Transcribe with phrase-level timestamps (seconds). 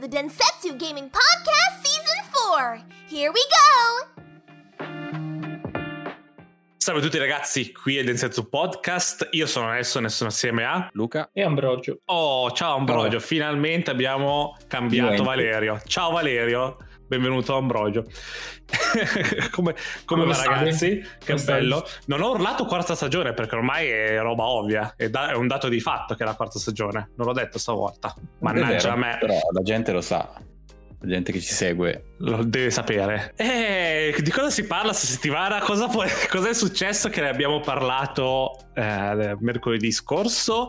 [0.00, 2.82] the Densetsu Gaming Podcast Season 4.
[3.06, 4.20] Here we go!
[6.78, 10.88] Salve a tutti ragazzi, qui è Densetsu Podcast, io sono Nelson e sono assieme a
[10.92, 11.98] Luca e Ambrogio.
[12.06, 13.20] Oh, ciao Ambrogio, oh.
[13.20, 15.22] finalmente abbiamo cambiato.
[15.22, 15.82] Valerio.
[15.84, 16.78] Ciao Valerio,
[17.10, 18.04] benvenuto Ambrogio.
[19.50, 21.00] come, come, va ragazzi?
[21.18, 21.82] Che come bello.
[21.84, 22.02] Stai?
[22.06, 25.68] Non ho urlato quarta stagione perché ormai è roba ovvia, è, da- è, un dato
[25.68, 28.14] di fatto che è la quarta stagione, non l'ho detto stavolta.
[28.38, 29.16] Mannaggia a me.
[29.18, 30.30] Però la gente lo sa
[31.02, 33.32] la gente che ci segue lo deve sapere.
[33.34, 35.58] E eh, di cosa si parla questa settimana?
[35.60, 40.68] Cosa, può, cosa è successo che ne abbiamo parlato eh, mercoledì scorso?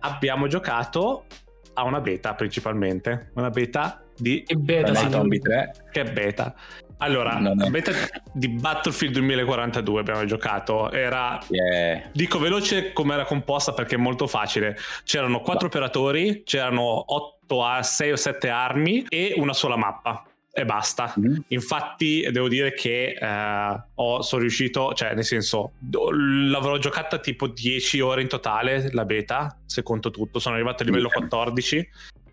[0.00, 1.26] Abbiamo giocato
[1.74, 5.74] a una beta principalmente, una beta di che beta, Zombie 3.
[5.90, 6.54] Che beta.
[6.98, 7.90] Allora, la beta
[8.32, 10.90] di Battlefield 2042 abbiamo giocato.
[10.92, 11.42] Era.
[11.48, 12.10] Yeah.
[12.12, 14.76] Dico veloce come era composta perché è molto facile.
[15.02, 15.74] C'erano quattro no.
[15.74, 20.24] operatori, c'erano 8 a 6 o 7 armi e una sola mappa.
[20.54, 21.12] E basta.
[21.18, 21.40] Mm-hmm.
[21.48, 28.00] Infatti, devo dire che eh, ho, sono riuscito, cioè, nel senso, l'avrò giocata tipo 10
[28.00, 30.38] ore in totale la beta, se conto tutto.
[30.38, 31.88] Sono arrivato a livello 14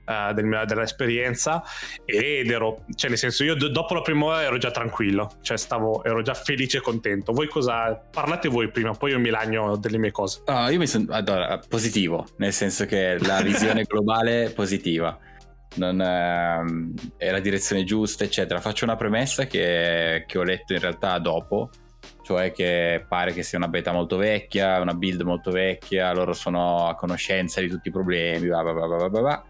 [0.10, 1.64] uh, del, dell'esperienza
[2.04, 5.58] ed ero, cioè nel senso io d- dopo la prima ora ero già tranquillo, cioè
[5.58, 7.32] stavo, ero già felice e contento.
[7.32, 10.42] Voi cosa, parlate voi prima, poi io mi lagno delle mie cose.
[10.46, 15.18] Ah, io mi sono, allora, positivo, nel senso che la visione globale è positiva.
[15.76, 18.60] Non ehm, è la direzione giusta, eccetera.
[18.60, 21.70] Faccio una premessa che, che ho letto in realtà dopo,
[22.24, 26.88] cioè che pare che sia una beta molto vecchia, una build molto vecchia, loro sono
[26.88, 29.46] a conoscenza di tutti i problemi, bla bla bla bla bla.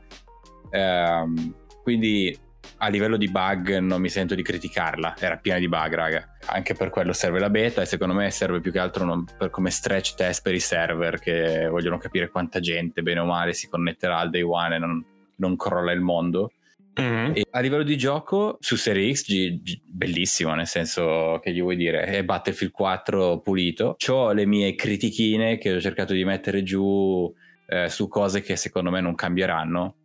[0.72, 1.54] Ehm,
[1.84, 2.38] quindi
[2.82, 6.38] a livello di bug non mi sento di criticarla, era piena di bug, raga.
[6.46, 9.50] Anche per quello serve la beta e secondo me serve più che altro non, per,
[9.50, 13.68] come stretch test per i server che vogliono capire quanta gente, bene o male, si
[13.68, 15.06] connetterà al day one e non,
[15.38, 16.52] non crolla il mondo.
[17.00, 17.42] Mm-hmm.
[17.52, 21.78] a livello di gioco su Serie X G, G, bellissimo nel senso che gli vuoi
[21.78, 27.32] dire è Battlefield 4 pulito ho le mie critichine che ho cercato di mettere giù
[27.68, 29.99] eh, su cose che secondo me non cambieranno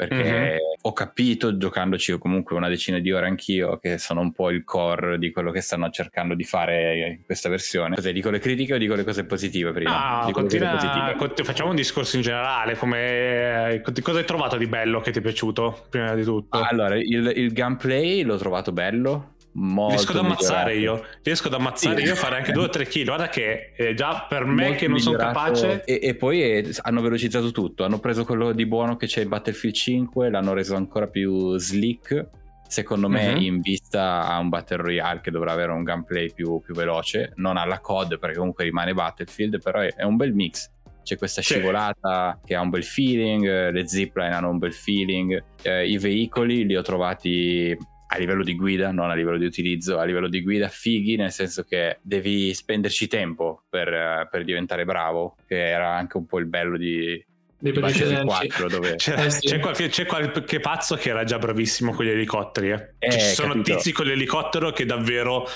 [0.00, 0.56] perché mm-hmm.
[0.80, 5.18] ho capito giocandoci comunque una decina di ore anch'io che sono un po' il core
[5.18, 7.96] di quello che stanno cercando di fare in questa versione.
[7.96, 10.20] Cos'è, dico le critiche o dico le cose positive prima?
[10.22, 11.44] Ah, dico continua, positive.
[11.44, 15.84] facciamo un discorso in generale, come, cosa hai trovato di bello che ti è piaciuto
[15.90, 16.58] prima di tutto?
[16.58, 21.04] Allora, il, il gameplay l'ho trovato bello, Molto riesco ad ammazzare io.
[21.22, 22.06] Riesco ad ammazzare sì.
[22.06, 24.88] io fare anche 2 o 3 kg guarda che è già per me Molto che
[24.88, 27.84] non sono capace e, e poi è, hanno velocizzato tutto.
[27.84, 32.28] Hanno preso quello di buono che c'è in Battlefield 5 l'hanno reso ancora più slick
[32.70, 33.40] secondo me uh-huh.
[33.40, 37.32] in vista a un Battle Royale che dovrà avere un gameplay più, più veloce.
[37.36, 40.70] Non alla COD perché comunque rimane Battlefield però è, è un bel mix.
[41.02, 42.46] C'è questa scivolata sì.
[42.46, 46.76] che ha un bel feeling, le zipline hanno un bel feeling, eh, i veicoli li
[46.76, 47.76] ho trovati
[48.12, 51.30] a livello di guida, non a livello di utilizzo, a livello di guida fighi, nel
[51.30, 56.46] senso che devi spenderci tempo per, per diventare bravo, che era anche un po' il
[56.46, 57.24] bello di,
[57.56, 59.46] dei precedenti 4 dove c'è, eh sì.
[59.46, 62.94] c'è, qualche, c'è, qualche, pazzo che era già bravissimo con gli elicotteri eh.
[62.98, 63.76] Eh, ci sono capito.
[63.76, 65.46] tizi con l'elicottero che davvero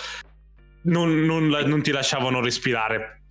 [0.83, 3.23] non, non, non ti lasciavano respirare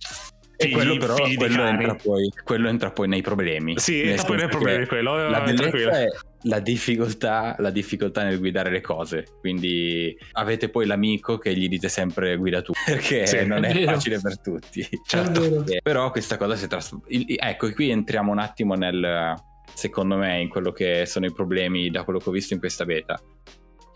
[0.56, 3.78] e quello però quello entra, poi, quello entra, poi, nei problemi.
[3.78, 5.28] Sì, entra poi nei problemi quello.
[5.28, 6.06] La bellezza è
[6.44, 9.26] la difficoltà, la difficoltà nel guidare le cose.
[9.40, 13.84] Quindi avete poi l'amico che gli dite sempre guida tu, perché sì, non è, è
[13.84, 14.86] facile per tutti.
[15.04, 15.64] Certo.
[15.82, 17.10] Però questa cosa si è trasformata.
[17.10, 19.34] Ecco, qui entriamo un attimo nel,
[19.74, 22.84] secondo me, in quello che sono i problemi da quello che ho visto in questa
[22.84, 23.20] beta.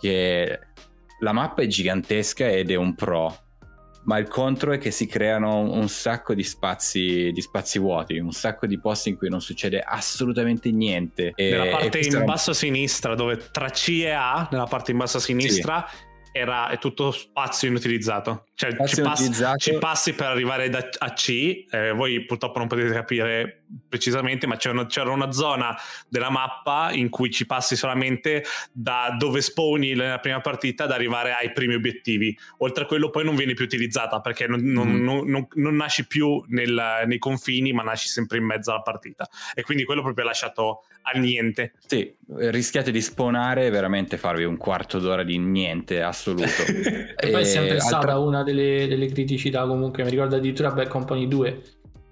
[0.00, 0.58] Che
[1.20, 3.47] la mappa è gigantesca ed è un pro
[4.04, 8.32] ma il contro è che si creano un sacco di spazi, di spazi vuoti, un
[8.32, 11.32] sacco di posti in cui non succede assolutamente niente.
[11.36, 15.18] Nella parte in basso a sinistra, dove tra C e A, nella parte in basso
[15.18, 16.07] a sinistra, sì
[16.38, 18.46] era, è tutto spazio inutilizzato.
[18.54, 21.66] Cioè, ci passi, ci passi, per arrivare da, a C.
[21.70, 25.76] Eh, voi purtroppo non potete capire precisamente, ma c'era una, c'era una, zona
[26.08, 31.34] della mappa in cui ci passi solamente da dove spawni nella prima partita ad arrivare
[31.34, 32.36] ai primi obiettivi.
[32.58, 34.72] Oltre a quello, poi non viene più utilizzata perché non, mm.
[34.72, 39.28] non, non, non nasci più nel, nei confini, ma nasci sempre in mezzo alla partita.
[39.54, 41.72] E quindi quello proprio è lasciato a niente.
[41.86, 46.44] Sì, rischiate di spawnare e veramente farvi un quarto d'ora di niente assoluto.
[47.16, 47.86] e, poi è sempre altra...
[47.86, 51.62] stata una delle, delle, criticità comunque, mi ricordo addirittura Bad Company 2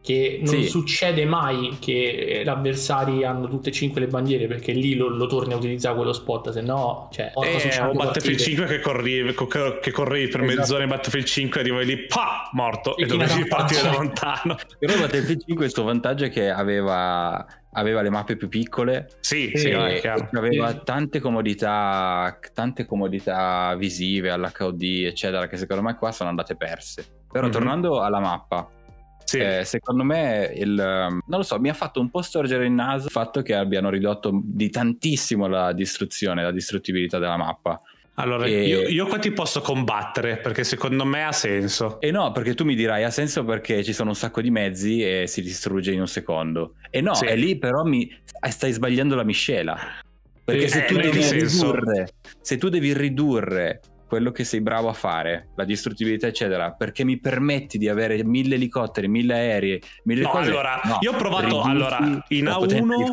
[0.07, 0.69] che non sì.
[0.69, 5.27] succede mai che gli avversari hanno tutte e cinque le bandiere perché lì lo, lo
[5.27, 9.35] torni a utilizzare quello spot se no cioè eh, o Battlefield 5 che corri,
[9.81, 10.61] che corri per esatto.
[10.61, 14.97] mezz'ora in Battlefield 5 arrivi lì pa morto e, e dovevi partire da lontano però
[14.97, 17.45] Battlefield 5 il suo vantaggio è che aveva
[17.77, 24.31] aveva le mappe più piccole sì, e, sì, e aveva tante comodità tante comodità visive
[24.31, 27.53] all'HOD eccetera che secondo me qua sono andate perse però mm-hmm.
[27.53, 28.71] tornando alla mappa
[29.27, 29.39] sì.
[29.39, 33.07] Eh, secondo me il, non lo so, mi ha fatto un po' storgere il naso
[33.07, 37.81] il fatto che abbiano ridotto di tantissimo la distruzione, la distruttibilità della mappa.
[38.19, 38.67] Allora, e...
[38.67, 42.01] io, io, qua ti posso combattere perché secondo me ha senso.
[42.01, 45.03] E no, perché tu mi dirai ha senso perché ci sono un sacco di mezzi
[45.03, 46.75] e si distrugge in un secondo.
[46.91, 47.27] E no, sì.
[47.27, 48.11] è lì però mi...
[48.49, 49.77] stai sbagliando la miscela.
[50.45, 52.09] Perché eh, se, tu ridurre,
[52.41, 57.19] se tu devi ridurre quello che sei bravo a fare, la distruttibilità, eccetera, perché mi
[57.19, 60.49] permetti di avere mille elicotteri, mille aerei, mille no, cose.
[60.49, 61.99] Allora, no, io ho provato allora,
[62.29, 63.07] in A1,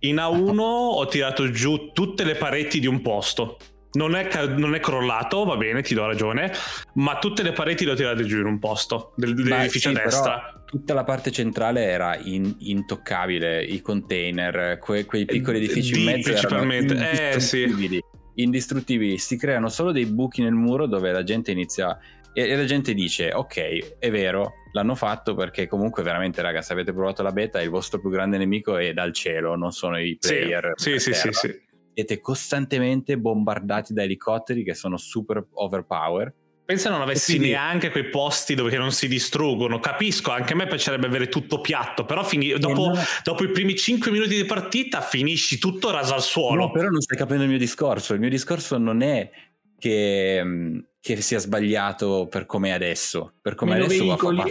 [0.00, 3.56] in A1 ho tirato giù tutte le pareti di un posto.
[3.92, 6.52] Non è, non è, crollato, va bene, ti do ragione,
[6.94, 10.02] ma tutte le pareti le ho tirate giù in un posto del, dell'edificio sì, a
[10.02, 10.62] destra.
[10.66, 16.04] Tutta la parte centrale era in, intoccabile, i container, que, quei piccoli edifici Di, in
[16.04, 18.02] mezzo principalmente, eh sì.
[18.34, 21.98] indistruttibili, si creano solo dei buchi nel muro dove la gente inizia
[22.36, 26.92] e, la gente dice ok è vero l'hanno fatto perché comunque veramente raga se avete
[26.92, 30.72] provato la beta il vostro più grande nemico è dal cielo non sono i player
[30.74, 31.60] sì sì, sì, sì,
[31.96, 36.34] siete costantemente bombardati da elicotteri che sono super overpower
[36.66, 37.50] Pensa non avessi quindi...
[37.50, 39.78] neanche quei posti dove non si distruggono.
[39.78, 42.58] Capisco, anche a me piacerebbe avere tutto piatto, però fini...
[42.58, 42.98] dopo, non...
[43.22, 46.62] dopo, i primi 5 minuti di partita finisci tutto raso al suolo.
[46.62, 48.14] No, però non stai capendo il mio discorso.
[48.14, 49.30] Il mio discorso non è
[49.78, 53.34] che, mm, che sia sbagliato per come è adesso.
[53.40, 54.44] Per come adesso va, va,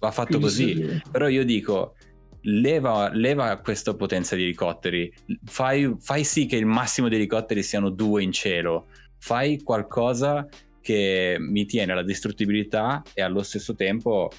[0.00, 0.74] va, fatto così.
[0.74, 1.02] Sì.
[1.12, 1.94] Però io dico,
[2.42, 5.12] leva, leva questa potenza di elicotteri,
[5.44, 8.86] fai, fai sì che il massimo di elicotteri siano due in cielo,
[9.18, 10.46] fai qualcosa
[10.80, 14.30] che mi tiene la distruttibilità e allo stesso tempo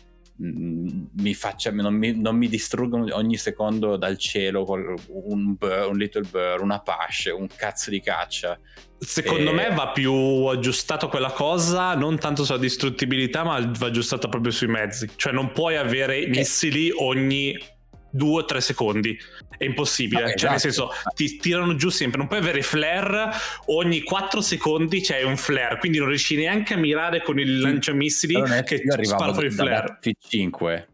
[0.42, 0.88] mm,
[1.20, 6.28] mi faccia, non, mi, non mi distruggono ogni secondo dal cielo un, burr, un little
[6.30, 8.60] burr, una Apache, un cazzo di caccia.
[8.98, 9.54] Secondo e...
[9.54, 14.68] me va più aggiustato quella cosa, non tanto sulla distruttibilità, ma va aggiustata proprio sui
[14.68, 15.10] mezzi.
[15.16, 17.58] Cioè non puoi avere missili ogni
[18.14, 19.18] due o tre secondi.
[19.58, 20.22] È impossibile.
[20.22, 20.52] No, cioè, esatto.
[20.52, 22.20] nel senso, ti tirano giù sempre.
[22.20, 23.30] Non puoi avere flare
[23.66, 25.80] ogni 4 secondi c'è un flare.
[25.80, 29.98] Quindi non riesci neanche a mirare con il lanciamissili che spara fuori il flare.
[30.02, 30.86] T5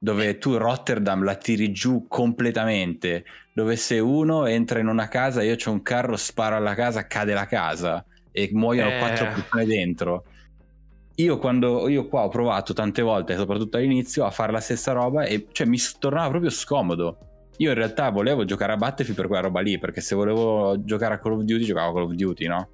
[0.00, 3.24] dove tu Rotterdam la tiri giù completamente.
[3.52, 7.34] Dove se uno entra in una casa, io ho un carro, sparo alla casa, cade
[7.34, 8.98] la casa e muoiono eh...
[8.98, 10.24] quattro persone dentro
[11.20, 15.24] io quando io qua ho provato tante volte, soprattutto all'inizio, a fare la stessa roba
[15.24, 17.18] e cioè mi tornava proprio scomodo.
[17.56, 21.14] Io in realtà volevo giocare a Battlefield per quella roba lì, perché se volevo giocare
[21.14, 22.70] a Call of Duty giocavo a Call of Duty, no?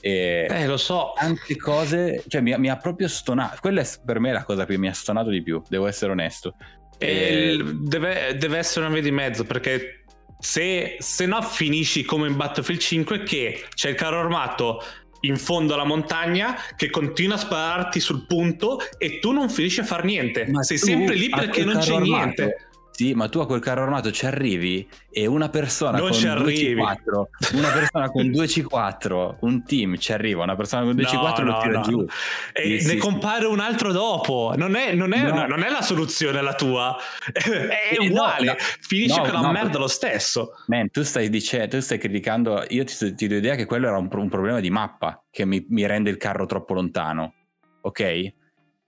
[0.00, 1.12] E eh, lo so.
[1.14, 3.58] Tante cose, cioè mi, mi, ha proprio stonato.
[3.60, 6.56] Quella è per me la cosa che mi ha stonato di più, devo essere onesto.
[6.98, 7.56] E...
[7.74, 10.04] Deve, deve, essere una via di mezzo, perché
[10.40, 14.82] se, se no finisci come in Battlefield 5 che c'è il carro armato
[15.26, 19.84] in fondo alla montagna che continua a spararti sul punto e tu non finisci a
[19.84, 20.46] far niente.
[20.48, 22.68] Ma Sei sempre lì perché non c'è armato, niente.
[22.96, 27.24] Sì, ma tu a quel carro armato ci arrivi e una persona non con 2C4,
[27.54, 31.78] una persona con 2C4, un team ci arriva, una persona con 2C4 no, lo tira
[31.78, 31.82] no.
[31.82, 32.06] giù.
[32.52, 33.50] E sì, ne sì, compare sì.
[33.50, 34.54] un altro dopo.
[34.56, 35.44] Non è, non, è, no.
[35.44, 36.96] non è, la soluzione la tua.
[37.34, 38.56] È uguale.
[38.58, 40.52] Finisce con la merda lo stesso.
[40.68, 42.64] Man, tu stai dicendo, tu stai criticando.
[42.68, 45.66] Io ti, ti do idea che quello era un, un problema di mappa che mi,
[45.68, 47.34] mi rende il carro troppo lontano.
[47.80, 48.32] Ok?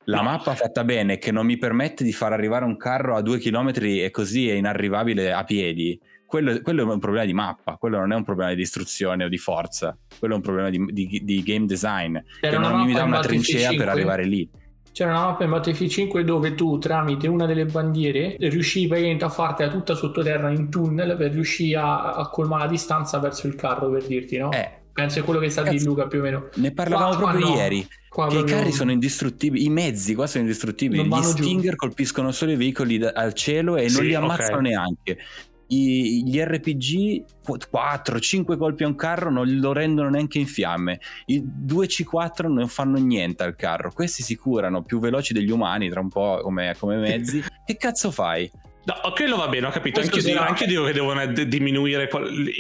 [0.09, 3.39] La mappa fatta bene che non mi permette di far arrivare un carro a due
[3.39, 5.99] chilometri e così è inarrivabile a piedi.
[6.25, 9.29] Quello, quello, è un problema di mappa, quello non è un problema di istruzione o
[9.29, 12.93] di forza, quello è un problema di, di, di game design C'era che non mi
[12.93, 14.49] dà una trincea per arrivare lì.
[14.93, 19.71] C'era una mappa in Battlefield 5 dove tu tramite una delle bandiere riuscivi a fartela
[19.71, 24.05] tutta sottoterra in tunnel per riuscire a, a colmare la distanza verso il carro per
[24.05, 24.53] dirti no?
[24.53, 26.49] Eh, Penso è quello che sta di Luca più o meno.
[26.55, 27.55] Ne parlavamo qua, proprio no.
[27.55, 27.87] ieri.
[28.17, 31.07] Qua che i carri sono indistruttibili, i mezzi qua sono indistruttibili.
[31.07, 31.77] Gli Stinger giù.
[31.77, 34.71] colpiscono solo i veicoli da, al cielo e sì, non li ammazzano okay.
[34.71, 35.19] neanche.
[35.67, 40.99] I, gli RPG 4-5 colpi a un carro non lo rendono neanche in fiamme.
[41.27, 43.93] I 2C4 non fanno niente al carro.
[43.93, 47.45] Questi si curano più veloci degli umani, tra un po' come, come mezzi.
[47.67, 48.51] che cazzo fai?
[48.85, 50.01] No, quello va bene, ho capito.
[50.01, 52.09] Anche io, anche dico che devono diminuire,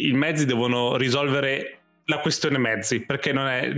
[0.02, 1.75] i mezzi devono risolvere
[2.08, 3.72] la questione mezzi, perché non è...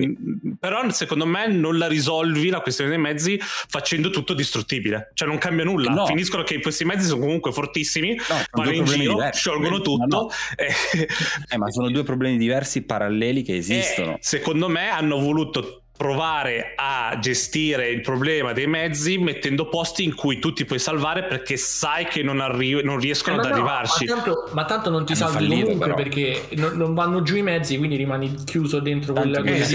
[0.58, 5.10] Però secondo me non la risolvi la questione dei mezzi facendo tutto distruttibile.
[5.14, 5.92] Cioè non cambia nulla.
[5.92, 6.06] No.
[6.06, 9.40] Finiscono che questi mezzi sono comunque fortissimi, no, vanno in giro, diversi.
[9.40, 10.06] sciolgono tutto.
[10.06, 14.14] No, eh, ma sono due problemi diversi paralleli che esistono.
[14.14, 20.14] E secondo me hanno voluto provare a gestire il problema dei mezzi mettendo posti in
[20.14, 23.52] cui tu ti puoi salvare perché sai che non, arri- non riescono eh, ad no,
[23.52, 24.04] arrivarci.
[24.04, 25.96] Ma tanto, ma tanto, non ti Hanno salvi fallito, comunque però.
[25.96, 29.66] perché non, non, vanno giù i mezzi, quindi rimani chiuso dentro tanto quella che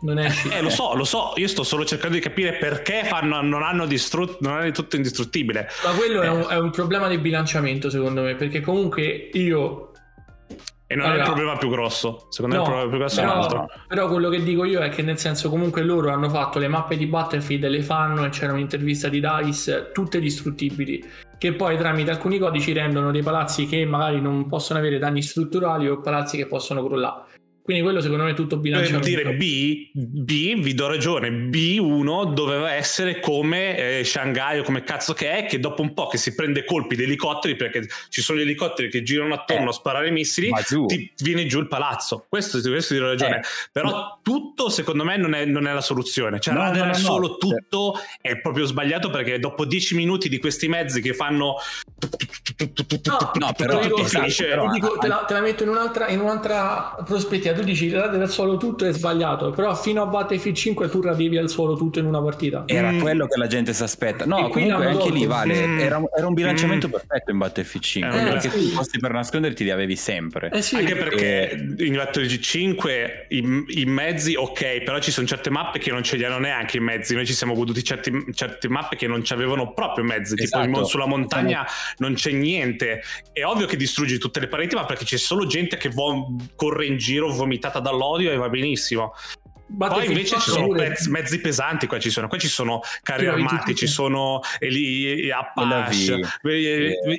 [0.00, 0.48] non esci.
[0.48, 3.84] Eh, lo so, lo so, io sto solo cercando di capire perché fanno, non hanno
[3.84, 5.68] distrutto, non è tutto indistruttibile.
[5.84, 6.24] Ma quello eh.
[6.24, 9.87] è, un, è un problema di bilanciamento secondo me, perché comunque io
[10.90, 13.20] e non allora, è il problema più grosso, secondo no, me il problema più grosso
[13.20, 13.70] però, è un altro.
[13.86, 16.96] Però quello che dico io è che nel senso comunque loro hanno fatto le mappe
[16.96, 21.04] di Battlefield, le fanno e c'era un'intervista di DICE, tutte distruttibili,
[21.36, 25.86] che poi tramite alcuni codici rendono dei palazzi che magari non possono avere danni strutturali
[25.90, 27.26] o palazzi che possono crollare.
[27.68, 29.00] Quindi quello secondo me è tutto bilanciato.
[29.00, 34.84] Per dire B, B, vi do ragione, B1 doveva essere come eh, Shanghai o come
[34.84, 38.22] cazzo che è, che dopo un po' che si prende colpi di elicotteri, perché ci
[38.22, 40.50] sono gli elicotteri che girano attorno eh, a sparare missili,
[40.86, 42.24] ti viene giù il palazzo.
[42.26, 43.40] Questo, questo ti do ragione.
[43.40, 46.40] Eh, Però tutto secondo me non è, non è la soluzione.
[46.40, 50.38] Cioè no, radere no, no, solo tutto è proprio sbagliato perché dopo 10 minuti di
[50.38, 51.56] questi mezzi che fanno...
[53.04, 54.46] No, no però, dico, finisce...
[54.46, 58.22] però dico, te, la, te, la, metto in un'altra, in un'altra prospettiva tu dici radere
[58.22, 61.98] al suolo tutto è sbagliato, però fino a Battlefield 5 tu radivi al suolo tutto
[61.98, 62.64] in una partita.
[62.66, 63.00] Era mm.
[63.00, 64.24] quello che la gente si aspetta.
[64.24, 65.78] No, e comunque anche lì vale, mm.
[65.80, 66.90] era, era, un bilanciamento mm.
[66.90, 68.58] perfetto in Battlefield 5, eh, perché sì.
[68.58, 70.50] tu i posti per nasconderti li avevi sempre.
[70.50, 71.84] Eh sì, anche perché e...
[71.84, 76.16] in Battlefield 5 i, i, mezzi ok, però ci sono certe mappe che non ce
[76.16, 79.32] li hanno neanche i mezzi, noi ci siamo goduti certi, certe mappe che non ci
[79.32, 80.64] avevano proprio mezzi, esatto.
[80.64, 83.02] tipo sulla montagna non c'è niente.
[83.32, 86.86] È ovvio che distruggi tutte le pareti, ma perché c'è solo gente che vo- corre
[86.86, 89.14] in giro vomitata dall'odio e va benissimo.
[89.76, 93.74] Poi invece ci sono pezzi, mezzi pesanti, qua ci sono, qua ci sono carri armati,
[93.74, 96.20] ci sono Eli, Apache,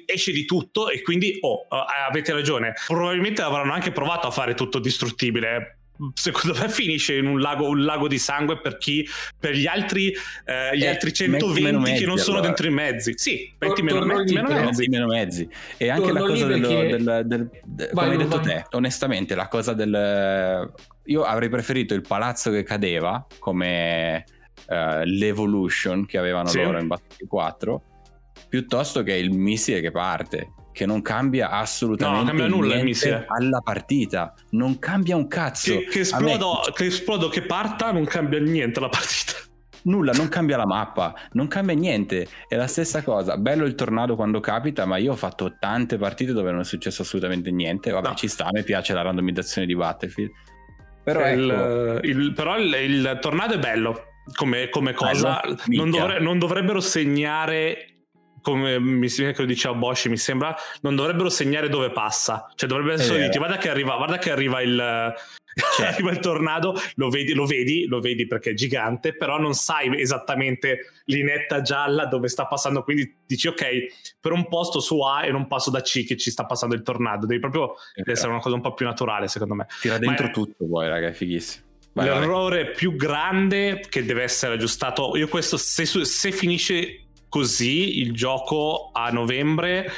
[0.06, 4.80] esce di tutto e quindi oh, avete ragione, probabilmente avranno anche provato a fare tutto
[4.80, 5.79] distruttibile,
[6.14, 10.08] secondo me finisce in un lago, un lago, di sangue per chi per gli altri,
[10.46, 12.48] eh, gli eh, altri 120 mezzi, che non sono allora.
[12.48, 14.90] dentro i mezzi sì 20 meno, mezzi, meno, mezzi.
[14.90, 16.98] meno mezzi e anche Torno la cosa dello, perché...
[16.98, 18.46] del, del, del, vai, come hai detto vai.
[18.46, 20.74] te onestamente la cosa del
[21.06, 24.24] io avrei preferito il palazzo che cadeva come
[24.68, 26.62] uh, l'evolution che avevano sì.
[26.62, 27.84] loro in Battlefield 4
[28.48, 33.26] piuttosto che il missile che parte che non cambia assolutamente no, cambia nulla il missile.
[33.28, 36.72] alla partita non cambia un cazzo che, che, esplodo, me...
[36.74, 39.34] che esplodo che parta non cambia niente alla partita
[39.82, 43.38] nulla, non cambia la mappa, non cambia niente, è la stessa cosa.
[43.38, 47.02] Bello il tornado quando capita, ma io ho fatto tante partite dove non è successo
[47.02, 47.90] assolutamente niente.
[47.90, 48.16] Vabbè, no.
[48.16, 50.32] ci sta, mi piace la randomizzazione di Battlefield.
[51.04, 51.40] Però, ecco.
[51.40, 54.04] il, il, però il, il, tornado è bello
[54.36, 55.42] come, come cosa.
[55.68, 57.89] Non, dovre, non, dovrebbero segnare.
[58.42, 62.52] Come mi sembra che lo diceva Bosch, mi sembra, non dovrebbero segnare dove passa.
[62.56, 65.14] Cioè, dovrebbero essere diti: guarda che arriva, guarda che arriva il,
[65.76, 65.88] cioè.
[65.88, 70.00] arriva il tornado, lo vedi, lo vedi, lo vedi perché è gigante, però non sai
[70.00, 73.66] esattamente linetta gialla dove sta passando, quindi dici ok,
[74.20, 76.82] per un posto su A e non passo da C che ci sta passando il
[76.82, 78.04] tornado, devi proprio okay.
[78.06, 79.68] essere una cosa un po' più naturale secondo me.
[79.82, 80.32] Tira dentro è...
[80.32, 81.68] tutto poi, raga, è fighissimo.
[81.94, 82.74] Vai, L'errore vai.
[82.74, 89.10] più grande che deve essere aggiustato, io questo se, se finisce così il gioco a
[89.12, 89.92] novembre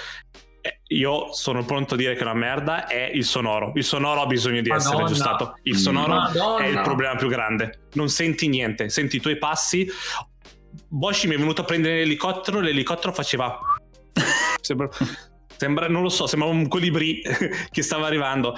[0.61, 3.71] eh, io sono pronto a dire che una merda è il sonoro.
[3.75, 4.89] Il sonoro ha bisogno di Madonna.
[4.89, 5.53] essere aggiustato.
[5.63, 6.63] Il sonoro Madonna.
[6.63, 7.87] è il problema più grande.
[7.93, 9.89] Non senti niente, senti i tuoi passi.
[10.87, 13.59] Bosch mi è venuto a prendere l'elicottero, l'elicottero faceva...
[14.61, 14.89] sembra,
[15.57, 17.21] sembra, non lo so, sembra un colibrì
[17.71, 18.55] che stava arrivando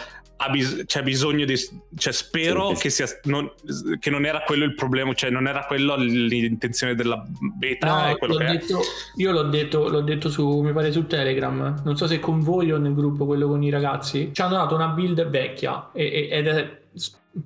[0.49, 1.55] bis- c'è bisogno di
[1.95, 3.51] cioè spero sì, che, sia, non,
[3.99, 7.23] che non era quello il problema cioè non era quello l'intenzione della
[7.57, 8.81] beta no, l'ho detto,
[9.15, 12.71] io l'ho detto, l'ho detto su mi pare su telegram non so se con voi
[12.71, 16.47] o nel gruppo quello con i ragazzi ci hanno dato una build vecchia e, ed
[16.47, 16.81] è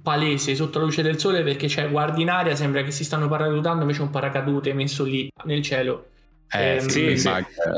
[0.01, 3.27] palese sotto la luce del sole perché cioè, guardi in aria sembra che si stanno
[3.27, 6.07] paracadutando invece un paracadute messo lì nel cielo.
[6.49, 7.29] Eh, ehm, sì, sì.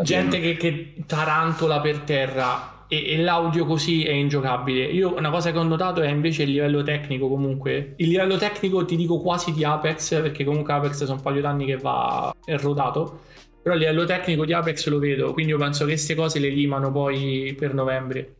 [0.03, 4.83] gente che, che tarantola per terra e, e, l'audio così è ingiocabile.
[4.85, 7.93] Io una cosa che ho notato è invece il livello tecnico comunque.
[7.97, 11.65] Il livello tecnico ti dico quasi di Apex, perché comunque Apex sono un paio d'anni
[11.65, 13.21] che va è rotato.
[13.61, 16.49] Però il livello tecnico di Apex lo vedo, quindi io penso che queste cose le
[16.49, 18.37] limano poi per novembre.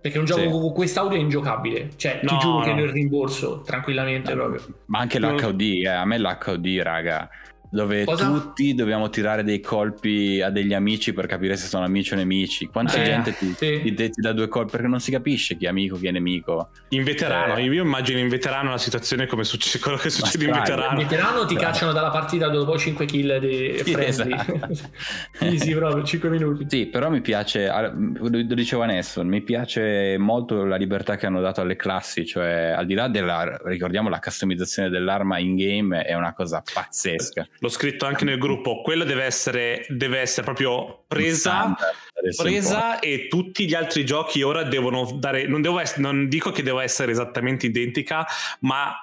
[0.00, 0.48] Perché un gioco sì.
[0.48, 1.90] con quest'audio è ingiocabile.
[1.94, 2.64] Cioè, no, ti giuro no.
[2.64, 4.46] che lo rimborso tranquillamente no.
[4.46, 4.74] proprio.
[4.86, 7.28] Ma anche l'HUD, eh, a me l'HUD, raga
[7.70, 8.26] dove Cosa?
[8.26, 12.66] tutti dobbiamo tirare dei colpi a degli amici per capire se sono amici o nemici.
[12.66, 13.80] Quanta eh, gente ti, sì.
[13.82, 16.70] ti, ti, dà due colpi perché non si capisce chi è amico, chi è nemico.
[16.88, 17.62] In veterano, eh.
[17.62, 21.00] io immagino in veterano la situazione come succede, quello che succede in veterano.
[21.00, 24.34] In veterano ti cacciano dalla partita dopo 5 kill di sì, friendly.
[24.34, 24.88] Esatto.
[25.38, 26.66] Easy proprio, 5 minuti.
[26.68, 31.60] Sì, però mi piace, lo dicevo adesso, mi piace molto la libertà che hanno dato
[31.60, 36.32] alle classi, cioè al di là della, ricordiamo la customizzazione dell'arma in game è una
[36.32, 41.74] cosa pazzesca l'ho scritto anche nel gruppo, quella deve essere, deve essere proprio presa,
[42.36, 46.62] presa e tutti gli altri giochi ora devono dare, non, devo essere, non dico che
[46.62, 48.26] deve essere esattamente identica,
[48.60, 48.94] ma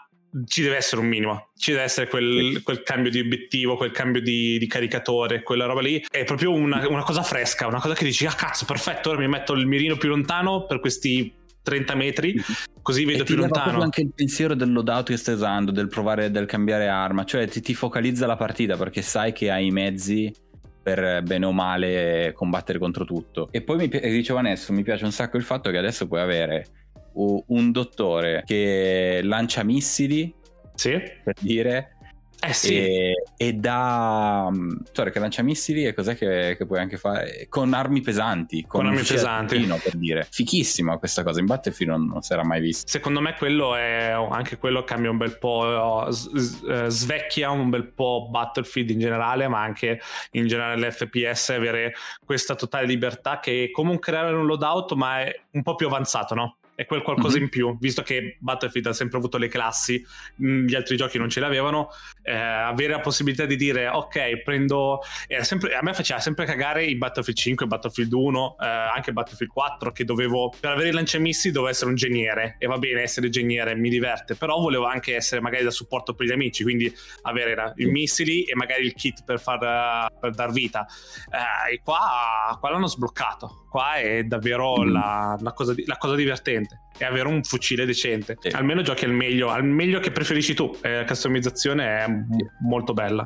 [0.45, 4.21] ci deve essere un minimo, ci deve essere quel, quel cambio di obiettivo, quel cambio
[4.21, 6.03] di, di, caricatore, quella roba lì.
[6.09, 9.27] È proprio una, una, cosa fresca, una cosa che dici, ah cazzo, perfetto, ora mi
[9.27, 12.35] metto il mirino più lontano per questi 30 metri,
[12.81, 13.81] così vedo e più lontano.
[13.81, 17.59] anche il pensiero del loadout che stai usando, del provare, del cambiare arma, cioè ti,
[17.59, 20.33] ti focalizza la partita perché sai che hai i mezzi
[20.81, 23.49] per bene o male combattere contro tutto.
[23.51, 26.67] E poi mi dicevo adesso, mi piace un sacco il fatto che adesso puoi avere
[27.15, 30.33] un dottore che lancia missili,
[30.73, 30.91] sì.
[31.23, 31.96] per dire,
[32.39, 32.77] eh sì.
[32.77, 34.49] E, e da
[34.91, 38.81] cioè che lancia missili e cos'è che, che, puoi anche fare con armi pesanti con,
[38.81, 42.61] con armi pesanti per dire fichissima questa cosa in Battlefield non, non si era mai
[42.61, 47.87] visto secondo me quello è anche quello cambia un bel po' eh, svecchia un bel
[47.87, 49.99] po' Battlefield in generale ma anche
[50.31, 55.63] in generale l'FPS avere questa totale libertà che comunque creare un loadout ma è un
[55.63, 56.57] po' più avanzato no?
[56.77, 57.43] È quel qualcosa mm-hmm.
[57.43, 60.05] in più, visto che Battlefield ha sempre avuto le classi,
[60.35, 61.89] gli altri giochi non ce l'avevano,
[62.21, 64.99] eh, avere la possibilità di dire ok, prendo...
[65.41, 69.91] Sempre, a me faceva sempre cagare i Battlefield 5, Battlefield 1, eh, anche Battlefield 4,
[69.91, 73.73] che dovevo, per avere i lanciamissi dovevo essere un geniere, e va bene essere geniere,
[73.73, 76.93] mi diverte, però volevo anche essere magari da supporto per gli amici, quindi
[77.23, 80.85] avere i missili e magari il kit per, far, per dar vita.
[81.31, 84.91] Eh, e qua, qua l'hanno sbloccato, qua è davvero mm.
[84.91, 88.47] la, la, cosa, la, cosa, divertente è avere un fucile decente sì.
[88.47, 92.45] almeno giochi al meglio al meglio che preferisci tu eh, la customizzazione è sì.
[92.61, 93.23] molto bella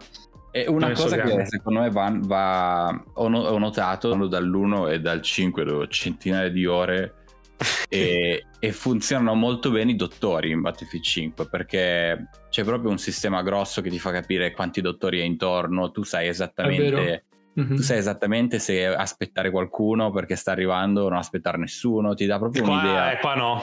[0.52, 5.00] e una Penso cosa che secondo me va, va ho, no, ho, notato dall'1 e
[5.00, 7.14] dal 5 dove centinaia di ore
[7.88, 13.42] e, e, funzionano molto bene i dottori in Battlefield 5 perché c'è proprio un sistema
[13.42, 17.24] grosso che ti fa capire quanti dottori hai intorno tu sai esattamente
[17.60, 17.76] Mm-hmm.
[17.76, 22.38] Tu sai esattamente se aspettare qualcuno perché sta arrivando o non aspettare nessuno, ti dà
[22.38, 23.12] proprio qua, un'idea.
[23.12, 23.62] Eh, qua no.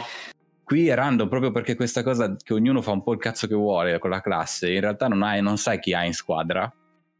[0.62, 3.54] Qui è random proprio perché questa cosa che ognuno fa un po' il cazzo che
[3.54, 6.70] vuole con la classe, in realtà non, hai, non sai chi ha in squadra,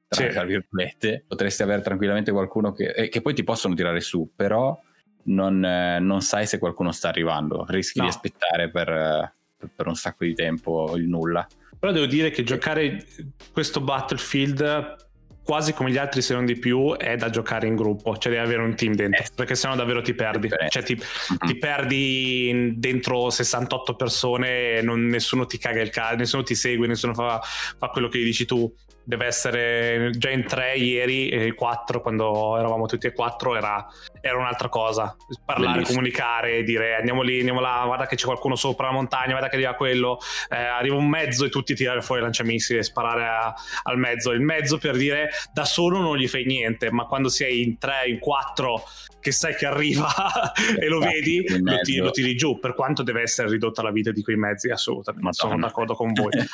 [0.07, 0.47] tra, sì.
[0.47, 4.79] virgolette, potresti avere tranquillamente qualcuno che, eh, che poi ti possono tirare su, però
[5.25, 8.05] non, eh, non sai se qualcuno sta arrivando, rischi no.
[8.05, 9.35] di aspettare per,
[9.75, 11.47] per un sacco di tempo il nulla.
[11.79, 13.07] Però devo dire che giocare
[13.53, 15.08] questo Battlefield
[15.49, 18.45] quasi come gli altri se non di più è da giocare in gruppo cioè devi
[18.45, 19.29] avere un team dentro eh.
[19.35, 21.39] perché sennò davvero ti perdi cioè ti, mm-hmm.
[21.47, 27.15] ti perdi dentro 68 persone non, nessuno ti caga il caso nessuno ti segue nessuno
[27.15, 27.41] fa,
[27.79, 28.71] fa quello che gli dici tu
[29.09, 33.87] deve essere già in tre ieri e quattro quando eravamo tutti e quattro era,
[34.21, 35.17] era un'altra cosa.
[35.47, 35.97] Parlare, Bellissimo.
[35.97, 39.57] comunicare dire andiamo lì, andiamo là guarda che c'è qualcuno sopra la montagna guarda che
[39.57, 40.19] arriva quello.
[40.51, 44.33] Eh, arriva un mezzo e tutti tirare fuori i lanciamissili e sparare a, al mezzo.
[44.33, 48.09] Il mezzo per dire da solo non gli fai niente ma quando sei in tre,
[48.09, 48.83] in quattro
[49.21, 50.07] che sai che arriva
[50.79, 53.91] e lo esatto, vedi lo, ti, lo, tiri giù per quanto deve essere ridotta la
[53.91, 55.25] vita di quei mezzi assolutamente.
[55.25, 55.55] Madonna.
[55.55, 56.27] sono d'accordo con voi.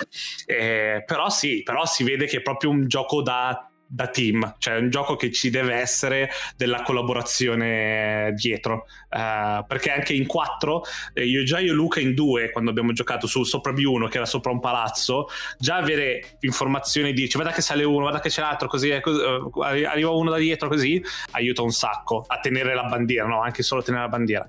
[0.46, 4.90] Eh, però sì però si vede che proprio un gioco da, da team, cioè un
[4.90, 8.86] gioco che ci deve essere della collaborazione dietro.
[9.08, 10.82] Uh, perché anche in 4,
[11.14, 14.16] eh, io già io e Luca in 2, quando abbiamo giocato su sopra B1, che
[14.16, 15.26] era sopra un palazzo,
[15.58, 19.20] già avere informazioni di cioè, guarda che sale uno, guarda che c'è l'altro, così, così
[19.20, 21.02] uh, arriva uno da dietro, così
[21.32, 23.40] aiuta un sacco a tenere la bandiera, no?
[23.42, 24.48] Anche solo tenere la bandiera.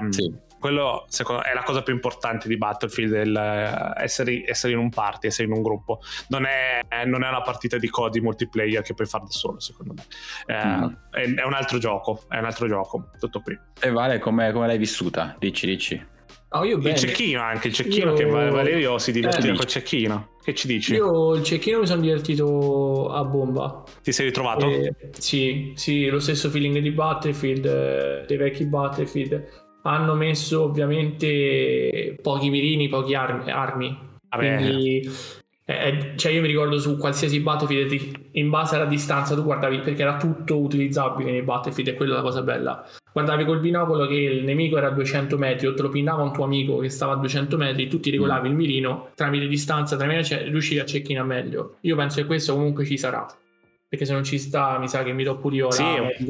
[0.00, 4.72] Um, sì quello secondo, è la cosa più importante di Battlefield, il, eh, essere, essere,
[4.72, 6.00] in un party, essere in un gruppo.
[6.28, 9.92] Non è, non è una partita di codi multiplayer che puoi fare da solo, secondo
[9.92, 10.06] me.
[10.46, 10.94] Eh, mm.
[11.10, 13.58] è, è, un altro gioco, è un altro gioco, tutto qui.
[13.78, 15.36] E Vale, come, come l'hai vissuta?
[15.38, 16.12] Dici, dici.
[16.48, 18.16] Oh, il cecchino anche, il cecchino io...
[18.16, 20.36] che Valerio si divertiva eh, col cecchino.
[20.42, 20.94] Che ci dici?
[20.94, 23.82] Io il cecchino mi sono divertito a bomba.
[24.02, 24.66] Ti sei ritrovato?
[24.66, 32.16] Eh, sì, sì, lo stesso feeling di Battlefield, eh, dei vecchi Battlefield hanno messo ovviamente
[32.20, 33.50] pochi mirini, pochi armi.
[33.50, 33.98] armi.
[34.28, 35.08] Quindi,
[35.66, 40.02] eh, cioè io mi ricordo su qualsiasi Battlefield in base alla distanza tu guardavi perché
[40.02, 42.84] era tutto utilizzabile nei Battlefield e quella è la cosa bella.
[43.12, 46.32] guardavi col binocolo che il nemico era a 200 metri o te lo pinnava un
[46.32, 48.50] tuo amico che stava a 200 metri, tu ti regolavi mm.
[48.50, 51.76] il mirino tramite distanza, tramite riuscivi a cecchinare meglio.
[51.82, 53.26] Io penso che questo comunque ci sarà
[53.94, 55.84] perché se non ci sta mi sa che mi do pure io sì,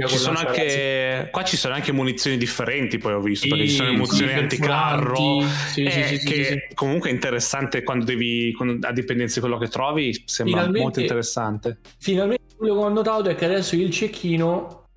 [0.07, 3.75] ci sono anche, qua ci sono anche munizioni differenti poi ho visto sì, perché ci
[3.75, 5.43] sono munizioni sì, anticarro.
[5.73, 10.23] sì, eh, che comunque è interessante quando devi quando, a dipendenza di quello che trovi
[10.27, 11.79] sembra finalmente, molto interessante.
[11.99, 14.89] finalmente quello che ho notato è che adesso il cecchino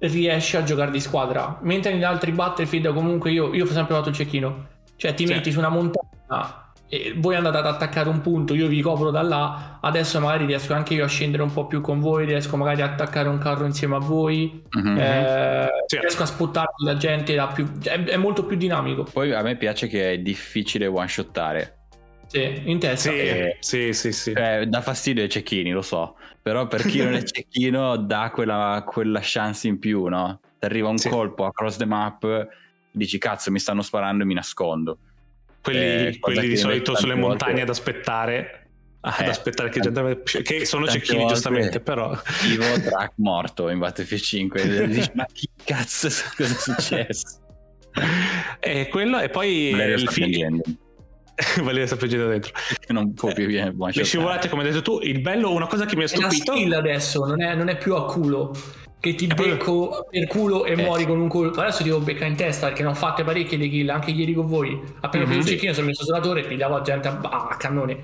[0.00, 4.08] riesce a giocare di squadra mentre negli altri Battlefield comunque io, io ho sempre fatto
[4.08, 4.70] il cecchino.
[4.96, 6.61] Cioè ti metti su una montagna
[6.94, 10.74] e voi andate ad attaccare un punto, io vi copro da là, adesso magari riesco
[10.74, 13.64] anche io a scendere un po' più con voi, riesco magari a attaccare un carro
[13.64, 14.98] insieme a voi, mm-hmm.
[14.98, 15.98] eh, sì.
[15.98, 19.04] riesco a spottarmi la gente, più, è, è, molto più dinamico.
[19.04, 21.78] Poi a me piace che è difficile one-shottare.
[22.26, 23.08] Sì, in testa.
[23.08, 24.12] Sì, e, sì, sì.
[24.12, 24.32] sì.
[24.32, 28.84] Eh, dà fastidio ai cecchini, lo so, però per chi non è cecchino dà quella,
[28.86, 30.40] quella, chance in più, no?
[30.58, 31.08] Ti arriva un sì.
[31.08, 32.48] colpo across the map,
[32.90, 34.98] dici cazzo mi stanno sparando e mi nascondo
[35.62, 38.58] quelli, eh, quelli di solito sulle montagne ad aspettare
[39.04, 42.16] ad eh, aspettare che, gente, che sono cecchini giustamente però.
[42.50, 47.40] Ivo track morto in Battlefield 5 dici, ma che cazzo cosa è successo?
[48.60, 50.60] E quello e poi Valerio il film
[51.62, 52.52] Valerio sta piangendo dentro.
[52.88, 55.96] Non può più eh, le scivolate come hai detto tu il bello una cosa che
[55.96, 58.54] mi ha stupito è adesso non è, non è più a culo
[59.02, 60.76] che ti becco per culo e eh.
[60.76, 61.60] muori con un colpo.
[61.60, 64.32] Adesso ti devo beccare in testa perché ne ho fatte parecchie di kill, anche ieri
[64.32, 64.80] con voi.
[65.00, 65.38] Appena mm-hmm.
[65.40, 67.98] il cecchino sono messo sulla torre e pigliavo gente a, a cannone.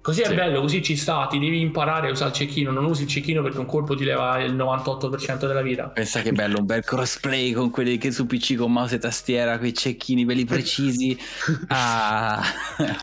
[0.00, 0.32] Così sì.
[0.32, 3.08] è bello, così ci sta, ti devi imparare a usare il cecchino, non usi il
[3.08, 5.90] cecchino perché un colpo ti leva il 98% della vita.
[5.90, 9.58] Pensa che bello, un bel crossplay con quelli che su PC con mouse e tastiera,
[9.58, 11.16] quei cecchini belli precisi.
[11.68, 12.42] ah.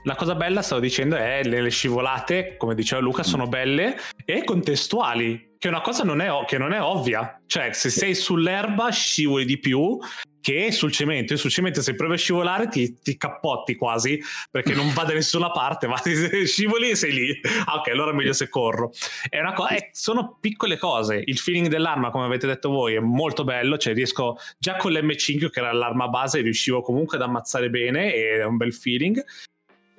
[0.04, 4.44] La cosa bella, stavo dicendo, è le, le scivolate, come diceva Luca, sono belle e
[4.44, 7.42] contestuali che una cosa non è, che non è ovvia.
[7.46, 10.00] Cioè, se sei sull'erba scivoli di più
[10.42, 11.34] che sul cemento.
[11.34, 14.20] E sul cemento se provi a scivolare ti, ti cappotti quasi
[14.50, 16.00] perché non va da nessuna parte, ma
[16.46, 17.42] scivoli e sei lì.
[17.66, 18.92] Ah, ok, allora meglio se corro.
[19.28, 21.22] È una co- è, sono piccole cose.
[21.26, 23.78] Il feeling dell'arma, come avete detto voi, è molto bello.
[23.78, 28.40] Cioè, riesco già con l'M5, che era l'arma base, riuscivo comunque ad ammazzare bene e
[28.40, 29.22] è un bel feeling.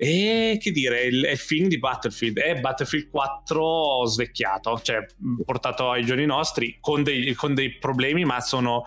[0.03, 5.05] E che dire, il, il film di Battlefield è Battlefield 4 svecchiato, cioè
[5.45, 8.83] portato ai giorni nostri con dei, con dei problemi, ma sono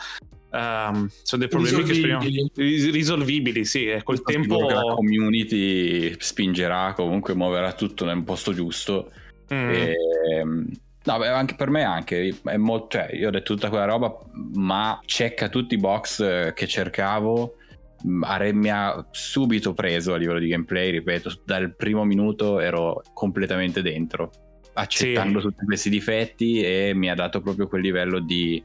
[0.50, 2.44] Um, sono dei problemi risolvibili.
[2.54, 9.10] che speriamo risolvibili, sì, col tempo la community spingerà, comunque muoverà tutto nel posto giusto.
[9.52, 9.70] Mm.
[9.70, 9.96] E,
[10.32, 10.68] ehm,
[11.06, 14.16] no, beh, anche per me anche è molto, cioè, io ho detto tutta quella roba,
[14.54, 17.56] ma checca tutti i box eh, che cercavo
[18.04, 24.30] mi ha subito preso a livello di gameplay, ripeto, dal primo minuto ero completamente dentro,
[24.74, 25.46] accettando sì.
[25.46, 28.62] tutti questi difetti e mi ha dato proprio quel livello di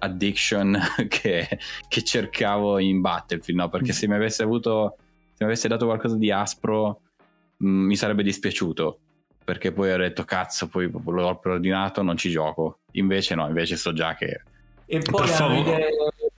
[0.00, 0.78] addiction
[1.08, 3.68] che, che cercavo in Battlefield, no?
[3.68, 3.94] Perché mm.
[3.94, 7.00] se mi avesse avuto, se mi avesse dato qualcosa di aspro
[7.56, 8.98] mh, mi sarebbe dispiaciuto,
[9.42, 12.80] perché poi ho detto cazzo, poi l'ho preordinato, non ci gioco.
[12.92, 14.42] Invece no, invece so già che...
[14.84, 15.88] E poi hanno idee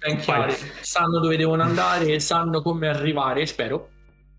[0.04, 3.88] ben chiare, sanno dove devono andare, sanno come arrivare, spero.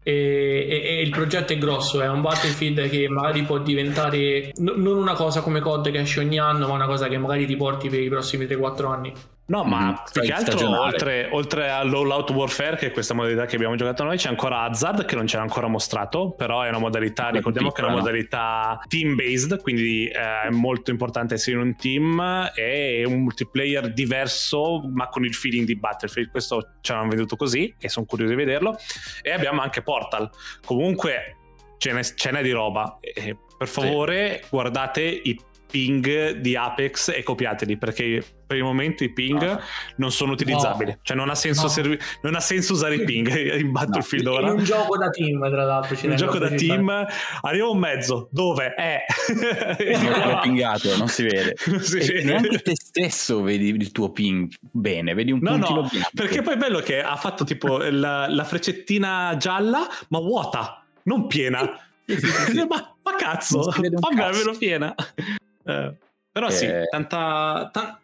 [0.03, 4.73] E, e, e, il progetto è grosso, è un Battlefield che magari può diventare n-
[4.75, 7.55] non una cosa come COD che esce ogni anno, ma una cosa che magari ti
[7.55, 9.13] porti per i prossimi 3-4 anni.
[9.47, 13.45] No, ma mm, più che altro oltre, oltre all'All Out Warfare, che è questa modalità
[13.45, 16.79] che abbiamo giocato noi, c'è ancora Hazard che non c'era ancora mostrato, però è una
[16.79, 21.61] modalità, ricordiamo che è una modalità team based, quindi eh, è molto importante essere in
[21.61, 26.31] un team e un multiplayer diverso, ma con il feeling di Battlefield.
[26.31, 28.75] Questo ci hanno venduto così e sono curioso di vederlo.
[29.21, 30.27] E abbiamo anche Portal.
[30.65, 31.37] Comunque
[31.77, 32.97] ce n'è, ce n'è di roba.
[32.99, 34.49] E per favore, sì.
[34.49, 35.39] guardate i
[35.75, 39.59] ping di Apex e copiateli perché per il momento i ping no.
[39.97, 40.91] non sono utilizzabili.
[40.91, 40.97] No.
[41.01, 41.67] Cioè non ha, senso no.
[41.67, 43.27] servi- non ha senso usare i ping
[43.59, 44.47] in Battlefield ora.
[44.47, 45.97] È un gioco da team, tra l'altro.
[46.07, 47.07] Un gioco da team.
[47.41, 48.29] Arriva un mezzo.
[48.31, 48.73] Dove?
[48.73, 49.03] È.
[50.01, 51.55] non pingato, non si vede.
[51.65, 52.23] Non si vede.
[52.23, 56.09] Neanche te stesso vedi il tuo ping bene, vedi un no, no, bianco.
[56.13, 61.27] Perché poi è bello che ha fatto tipo la, la freccettina gialla, ma vuota, non
[61.27, 61.61] piena.
[62.69, 64.95] ma, ma cazzo, fammi almeno piena.
[65.65, 65.93] Eh,
[66.31, 66.85] però sì, eh.
[66.89, 67.99] tanta, tanta...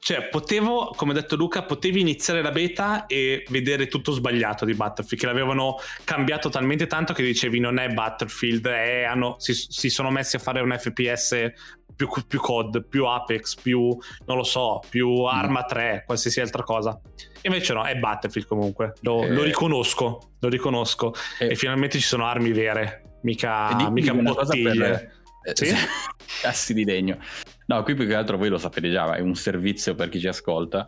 [0.00, 4.74] Cioè, potevo, come ha detto Luca, potevi iniziare la beta e vedere tutto sbagliato di
[4.74, 9.90] Battlefield, che l'avevano cambiato talmente tanto che dicevi non è Battlefield, è, hanno, si, si,
[9.90, 11.52] sono messi a fare un FPS
[11.96, 15.26] più, più COD, più Apex, più, non lo so, più mm.
[15.26, 17.00] Arma 3, qualsiasi altra cosa.
[17.42, 19.30] Invece no, è Battlefield comunque, lo, eh.
[19.30, 21.12] lo riconosco, lo riconosco.
[21.40, 21.48] Eh.
[21.48, 24.92] E finalmente ci sono armi vere, mica, mica bottiglie.
[24.92, 25.16] Eh,
[25.52, 25.74] sì?
[26.44, 27.18] Assi di legno.
[27.66, 30.28] No, qui più che altro voi lo sapete già, è un servizio per chi ci
[30.28, 30.86] ascolta.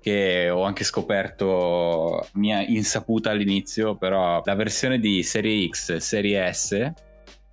[0.00, 6.68] che ho anche scoperto mia insaputa all'inizio, però la versione di Serie X, Serie S
[6.68, 6.92] sì.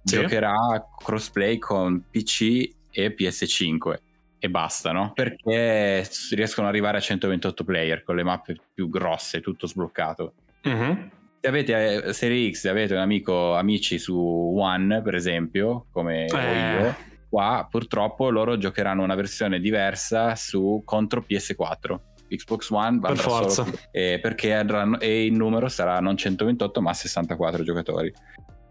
[0.04, 0.56] giocherà
[0.98, 3.98] crossplay con PC e PS5
[4.40, 5.12] e basta, no?
[5.14, 10.34] Perché riescono ad arrivare a 128 player con le mappe più grosse, tutto sbloccato.
[10.68, 11.08] Mm-hmm.
[11.42, 16.82] Se avete eh, Serie X, avete un amico, amici su One, per esempio, come eh.
[16.82, 16.96] io,
[17.30, 22.00] qua purtroppo loro giocheranno una versione diversa su contro PS4
[22.30, 23.64] Xbox One per forza.
[23.64, 28.14] solo, eh, perché andranno, e il numero sarà non 128 ma 64 giocatori.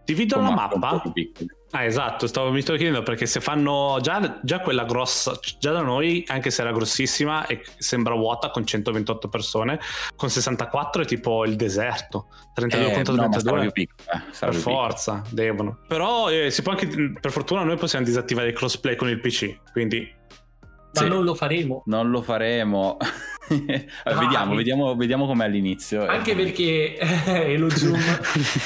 [0.05, 1.01] Dividono la mappa
[1.71, 5.81] ah esatto stavo, mi stavo chiedendo perché se fanno già, già, quella grossa già da
[5.81, 9.79] noi anche se era grossissima e sembra vuota con 128 persone
[10.15, 15.29] con 64 è tipo il deserto 32 eh, contro 32 no, piccola, per forza piccola.
[15.31, 16.87] devono però eh, si può anche
[17.19, 20.17] per fortuna noi possiamo disattivare il crossplay con il PC quindi
[20.91, 21.07] ma sì.
[21.07, 21.83] non lo faremo.
[21.85, 22.97] Non lo faremo.
[24.03, 26.07] allora, vediamo, vediamo, vediamo com'è all'inizio.
[26.07, 27.99] Anche perché eh, lo zoom.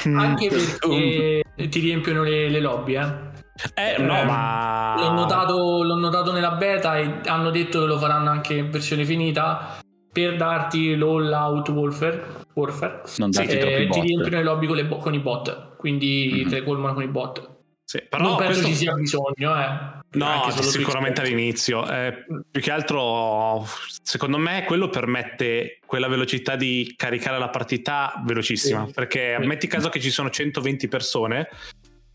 [0.16, 3.32] anche perché ti riempiono le, le lobby, eh.
[3.74, 4.96] Eh, no, eh, ma...
[4.98, 9.04] L'ho notato, l'ho notato nella beta e hanno detto che lo faranno anche in versione
[9.04, 9.78] finita
[10.12, 12.24] per darti l'all out warfare.
[12.54, 13.02] warfare.
[13.18, 16.48] Non darti eh, ti riempiono le lobby con, le, con i bot, quindi mm-hmm.
[16.48, 17.52] te le colmano con i bot.
[17.84, 18.66] Sì, però non penso questo...
[18.68, 20.02] ci sia bisogno, eh.
[20.14, 21.88] No, sicuramente all'inizio.
[21.90, 23.66] Eh, più che altro,
[24.02, 28.86] secondo me, quello permette quella velocità di caricare la partita velocissima.
[28.86, 28.92] Sì.
[28.92, 29.46] Perché sì.
[29.46, 31.48] metti caso che ci sono 120 persone,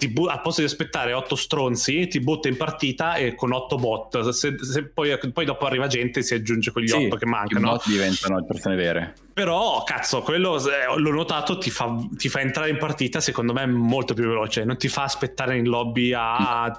[0.08, 4.30] bu- al posto di aspettare 8 stronzi, ti butta in partita e con 8 bot.
[4.30, 7.68] Se, se poi, poi, dopo arriva gente, si aggiunge quegli sì, 8 che mancano.
[7.68, 9.14] I bot diventano persone vere.
[9.40, 10.62] Però, cazzo, quello
[10.98, 14.66] l'ho notato, ti fa, ti fa, entrare in partita, secondo me, molto più veloce.
[14.66, 16.70] Non ti fa aspettare in lobby a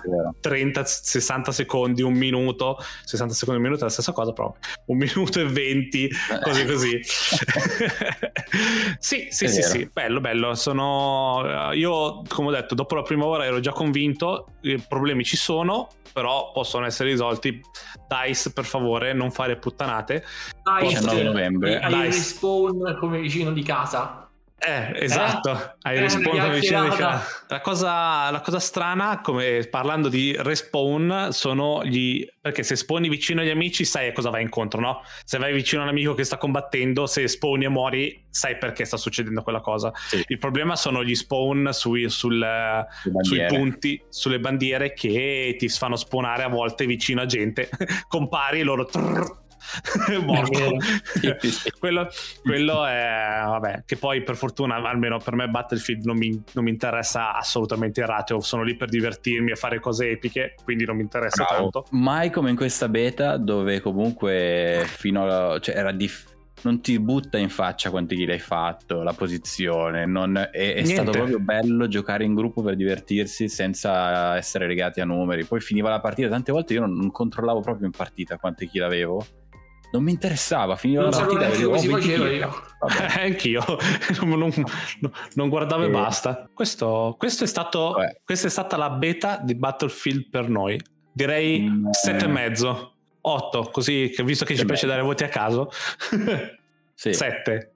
[0.42, 2.76] 30-60 secondi, un minuto.
[3.04, 4.60] 60 secondi, un minuto è la stessa cosa proprio.
[4.88, 6.10] Un minuto e 20,
[6.42, 7.00] così così.
[8.98, 10.54] sì, sì, è sì, sì, bello, bello.
[10.54, 11.70] Sono...
[11.72, 15.88] Io, come ho detto, dopo la prima ora ero già convinto, i problemi ci sono,
[16.12, 17.58] però possono essere risolti.
[18.10, 20.24] Dice, per favore, non fare puttanate.
[20.80, 21.80] Dice, 19 novembre.
[21.80, 24.29] Hai il respawn come vicino di casa.
[24.62, 25.74] Eh, esatto, eh?
[25.82, 27.24] hai eh, respawn vicino di casa.
[27.48, 32.26] La cosa, la cosa strana, come parlando di respawn, sono gli...
[32.38, 35.02] perché se spawni vicino agli amici sai a cosa vai incontro, no?
[35.24, 38.84] Se vai vicino a un amico che sta combattendo, se spawni e muori, sai perché
[38.84, 39.92] sta succedendo quella cosa.
[39.94, 40.22] Sì.
[40.28, 42.46] Il problema sono gli spawn sui, sul,
[43.22, 47.70] sui punti, sulle bandiere che ti fanno spawnare a volte vicino a gente.
[48.08, 48.84] Compari e loro...
[48.84, 49.48] Trrr,
[50.24, 50.76] morto.
[51.78, 52.08] quello,
[52.42, 56.70] quello, è, vabbè, che poi per fortuna, almeno per me Battlefield non mi, non mi
[56.70, 61.02] interessa assolutamente il ratio, sono lì per divertirmi e fare cose epiche, quindi non mi
[61.02, 61.70] interessa Bravo.
[61.70, 61.86] tanto.
[61.90, 65.58] Mai come in questa beta dove comunque fino a...
[65.58, 70.06] Cioè era difficile non ti butta in faccia quanti kill hai fatto, la posizione.
[70.06, 75.04] Non, è, è stato proprio bello giocare in gruppo per divertirsi senza essere legati a
[75.04, 75.44] numeri.
[75.44, 78.82] Poi finiva la partita, tante volte io non, non controllavo proprio in partita quanti kill
[78.82, 79.24] avevo
[79.92, 82.54] non mi interessava, finiva non la partita e come si faceva io.
[82.88, 83.62] Eh, anch'io,
[84.22, 86.48] non, non, non guardavo e, e basta.
[86.52, 90.80] Questo, questo, è stato, questa è stata la beta di Battlefield per noi.
[91.12, 92.88] Direi mm, 7,5,
[93.22, 95.70] 8, così visto che ci piace dare voti a caso.
[96.94, 97.12] sì.
[97.14, 97.74] 7.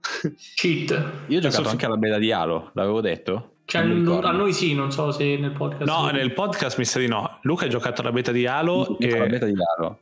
[0.55, 1.13] Cheat.
[1.27, 3.51] Io ho giocato anche alla beta di Halo, l'avevo detto?
[3.67, 5.91] Cioè, a noi sì, non so se nel podcast.
[5.91, 7.39] No, nel podcast mi sa di no.
[7.43, 8.99] Luca ha giocato alla beta di Halo.
[8.99, 9.19] E...
[9.19, 10.01] La beta di Halo.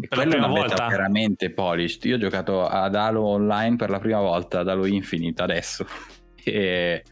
[0.00, 0.86] E per quella è una volta.
[0.86, 2.04] veramente polished.
[2.04, 5.86] Io ho giocato ad Halo online per la prima volta, ad Halo Infinite adesso.
[6.44, 7.04] E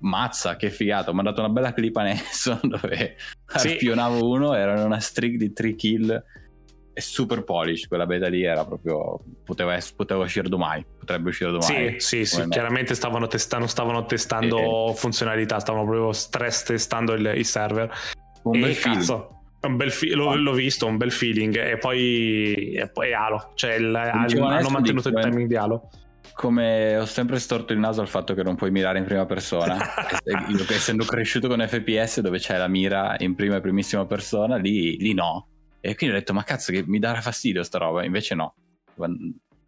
[0.00, 1.12] mazza, che figata.
[1.12, 3.70] Mi ha dato una bella clip a Nelson dove sì.
[3.70, 6.24] spionavo uno, era una streak di 3 kill.
[6.92, 9.18] E super polished, quella beta lì era proprio.
[9.44, 10.86] Poteva, poteva uscire domani.
[10.96, 11.98] Potrebbe uscire domani.
[11.98, 12.48] Sì, sì, sì.
[12.48, 14.94] Chiaramente stavano testando, stavano testando e...
[14.94, 17.90] funzionalità, stavano proprio stress testando il, il server.
[18.44, 19.37] Un e bel cazzo.
[19.60, 21.56] Un bel fi- l'ho, l'ho, visto, un bel feeling.
[21.56, 23.52] E poi, e poi Halo.
[23.54, 25.90] Cioè, il, hanno mantenuto dico, il timing di Halo.
[26.34, 29.76] Come ho sempre storto il naso al fatto che non puoi mirare in prima persona.
[30.48, 34.96] Io, essendo cresciuto con FPS dove c'è la mira in prima e primissima persona, lì,
[34.98, 35.48] lì no.
[35.80, 38.04] E quindi ho detto, ma cazzo, che mi darà fastidio sta roba.
[38.04, 38.54] Invece no.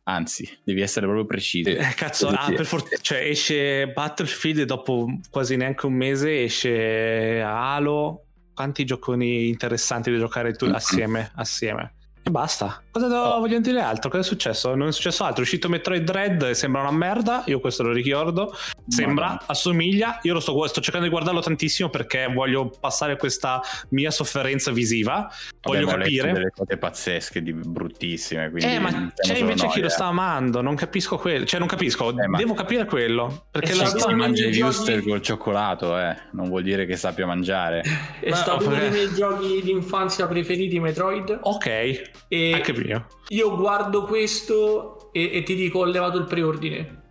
[0.05, 1.71] Anzi, devi essere proprio preciso.
[1.71, 7.41] Eh, cazzo, ah, per for- cioè esce Battlefield e dopo quasi neanche un mese esce
[7.43, 8.27] Halo
[8.61, 11.95] quanti gioconi interessanti da giocare tu assieme, assieme.
[12.23, 12.83] E basta.
[12.93, 13.39] Cosa oh.
[13.39, 14.11] voglio dire altro?
[14.11, 14.75] Cosa è successo?
[14.75, 15.41] Non è successo altro.
[15.41, 17.45] È uscito Metroid Dread e sembra una merda.
[17.47, 18.55] Io questo lo ricordo.
[18.89, 19.45] Sembra, Madonna.
[19.47, 20.19] assomiglia.
[20.23, 25.33] Io lo sto, sto, cercando di guardarlo tantissimo perché voglio passare questa mia sofferenza visiva.
[25.63, 26.33] Voglio Vabbè, capire.
[26.33, 28.51] delle cose pazzesche, di bruttissime.
[28.57, 30.61] Eh, ma c'è invece chi lo sta amando.
[30.61, 31.45] Non capisco quello.
[31.47, 32.11] Cioè, non capisco.
[32.11, 33.47] Eh, Devo capire quello.
[33.51, 34.15] Perché la sto...
[34.15, 36.17] mangia i Wuster col cioccolato, eh.
[36.33, 37.83] Non vuol dire che sappia mangiare.
[38.21, 41.39] È stato uno dei miei giochi di infanzia preferiti, Metroid.
[41.43, 42.10] Ok.
[42.29, 43.07] E Anche mio.
[43.29, 47.03] Io guardo questo e, e ti dico ho levato il preordine.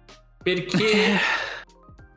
[0.42, 1.20] Perché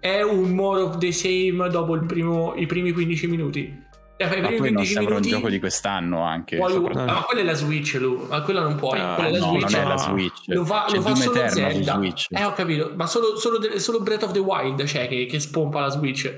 [0.01, 3.91] è un more of the same dopo primo, i primi 15 minuti.
[4.29, 6.57] Cioè, ma poi non sembra minuti, un gioco di quest'anno anche.
[6.57, 8.27] Poi, ah, ma quella è la Switch, Lu.
[8.29, 9.01] Ma quella non puoi.
[9.01, 9.73] Uh, quella è la no, Switch.
[9.73, 10.43] Non è la Switch.
[10.47, 12.01] Lo fa, lo fa solo Zelda.
[12.29, 12.93] Eh, ho capito.
[12.95, 16.33] Ma solo, solo, solo, Breath of the Wild c'è che, che spompa la Switch.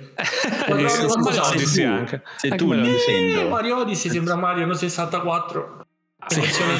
[0.68, 0.87] Mario
[1.42, 2.22] Odyssey anche.
[2.37, 3.48] Se tu Nintendo...
[3.48, 5.85] Mario Odyssey sembra Mario 64
[6.30, 6.78] in versione,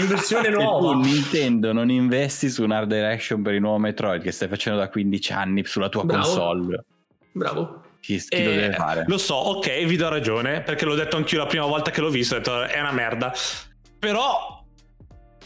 [0.00, 1.02] in versione nuova.
[1.02, 4.48] Se tu Nintendo non investi su un art direction per il nuovo Metroid che stai
[4.48, 6.22] facendo da 15 anni sulla tua Bravo.
[6.22, 6.84] console.
[7.32, 7.82] Bravo.
[8.00, 9.04] Chi, chi eh, lo deve fare?
[9.06, 12.10] Lo so, ok, vi do ragione, perché l'ho detto anch'io la prima volta che l'ho
[12.10, 13.32] visto, ho detto è una merda.
[13.98, 14.64] Però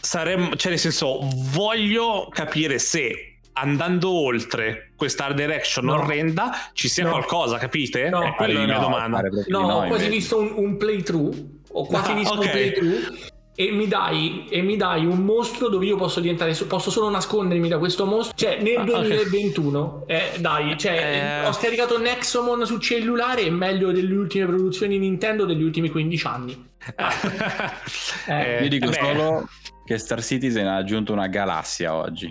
[0.00, 5.94] saremmo, cioè nel senso, voglio capire se andando oltre questa direction no.
[5.94, 7.10] orrenda ci sia no.
[7.10, 8.08] qualcosa, capite?
[8.08, 9.22] No, è quella la mia no, domanda.
[9.48, 11.34] No, ho quasi visto un, un playthrough
[11.78, 12.50] ho quasi ah, visto okay.
[12.50, 17.08] playthrough e mi, dai, e mi dai un mostro dove io posso diventare posso solo
[17.08, 20.34] nascondermi da questo mostro cioè nel 2021 okay.
[20.34, 21.46] eh, dai cioè, eh...
[21.46, 26.68] ho scaricato Nexomon sul cellulare è meglio delle ultime produzioni Nintendo degli ultimi 15 anni
[28.28, 28.62] eh.
[28.62, 29.48] io dico solo
[29.86, 32.30] che Star Citizen ha aggiunto una galassia oggi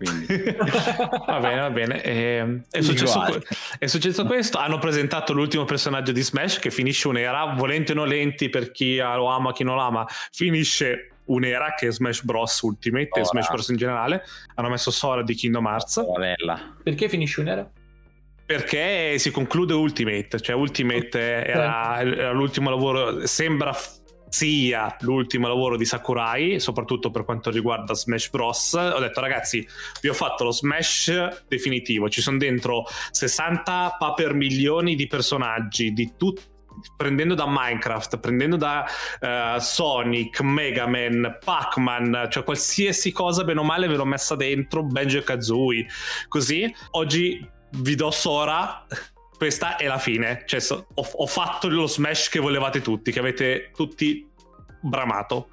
[1.26, 2.02] va bene, va bene.
[2.02, 3.42] E, ehm, è, successo,
[3.78, 4.58] è, successo, questo.
[4.58, 9.26] Hanno presentato l'ultimo personaggio di Smash che finisce un'era, volenti o nolenti per chi lo
[9.26, 12.60] ama, chi non lo ama, finisce un'era che è Smash Bros.
[12.62, 13.20] Ultimate Ora.
[13.20, 13.68] e Smash Bros.
[13.68, 14.24] in generale.
[14.54, 16.02] Hanno messo Sora di Kingdom Hearts.
[16.16, 16.76] Bella.
[16.82, 17.70] Perché finisce un'era?
[18.46, 23.72] Perché si conclude Ultimate, cioè Ultimate era, era l'ultimo lavoro, sembra
[24.30, 28.72] sia l'ultimo lavoro di Sakurai, soprattutto per quanto riguarda Smash Bros.
[28.72, 29.66] Ho detto ragazzi,
[30.00, 36.12] vi ho fatto lo Smash definitivo, ci sono dentro 60 paper milioni di personaggi di
[36.16, 36.42] tutti
[36.96, 38.86] prendendo da Minecraft, prendendo da
[39.20, 44.82] uh, Sonic, Mega Man, Pac-Man, cioè qualsiasi cosa bene o male ve l'ho messa dentro,
[44.84, 45.86] Benjo e Kazooie.
[46.28, 48.86] Così oggi vi do Sora
[49.40, 50.42] questa è la fine.
[50.44, 54.28] Cioè, so, ho, ho, fatto lo smash che volevate tutti, che avete tutti
[54.82, 55.48] bramato.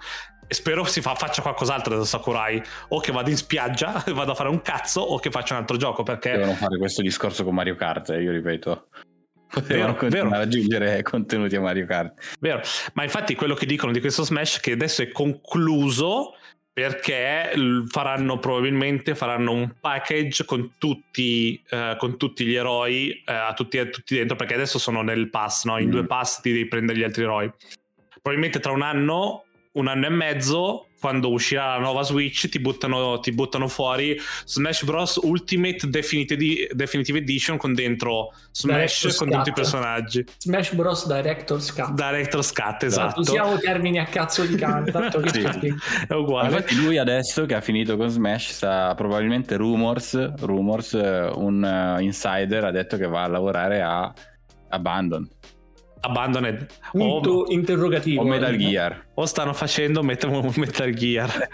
[0.45, 2.61] E spero si fa, faccia qualcos'altro da Sakurai.
[2.89, 5.77] O che vado in spiaggia, vado a fare un cazzo, o che faccia un altro
[5.77, 6.03] gioco.
[6.03, 6.31] Perché.
[6.31, 8.87] Devono fare questo discorso con Mario Kart, io ripeto.
[9.47, 10.41] Potevano vero, continuare vero.
[10.41, 12.35] aggiungere contenuti a Mario Kart.
[12.41, 12.59] Vero,
[12.91, 16.33] ma infatti quello che dicono di questo Smash è che adesso è concluso
[16.77, 17.53] perché
[17.87, 23.79] faranno probabilmente faranno un package con tutti, eh, con tutti gli eroi eh, a, tutti,
[23.79, 25.79] a, tutti, dentro perché adesso sono nel pass no?
[25.79, 25.91] in mm.
[25.91, 27.51] due pass ti devi prendere gli altri eroi
[28.21, 33.19] probabilmente tra un anno un anno e mezzo quando uscirà la nuova Switch ti buttano,
[33.19, 35.19] ti buttano fuori Smash Bros.
[35.21, 39.37] Ultimate Definitive, Definitive Edition con dentro Smash Director's con Cut.
[39.37, 40.25] tutti i personaggi.
[40.37, 41.07] Smash Bros.
[41.07, 41.91] Director's Cut.
[41.91, 43.19] Director's Cut esatto.
[43.21, 45.43] usiamo termini a cazzo di canto sì.
[46.07, 46.47] è uguale.
[46.49, 52.63] Infatti lui adesso che ha finito con Smash sta probabilmente Rumors Rumors un uh, insider
[52.63, 54.11] ha detto che va a lavorare a
[54.69, 55.27] Abandon
[56.01, 56.67] Abandoned.
[56.91, 59.05] Punto o, interrogativo o Metal Gear.
[59.15, 61.49] O stanno facendo Metal Gear.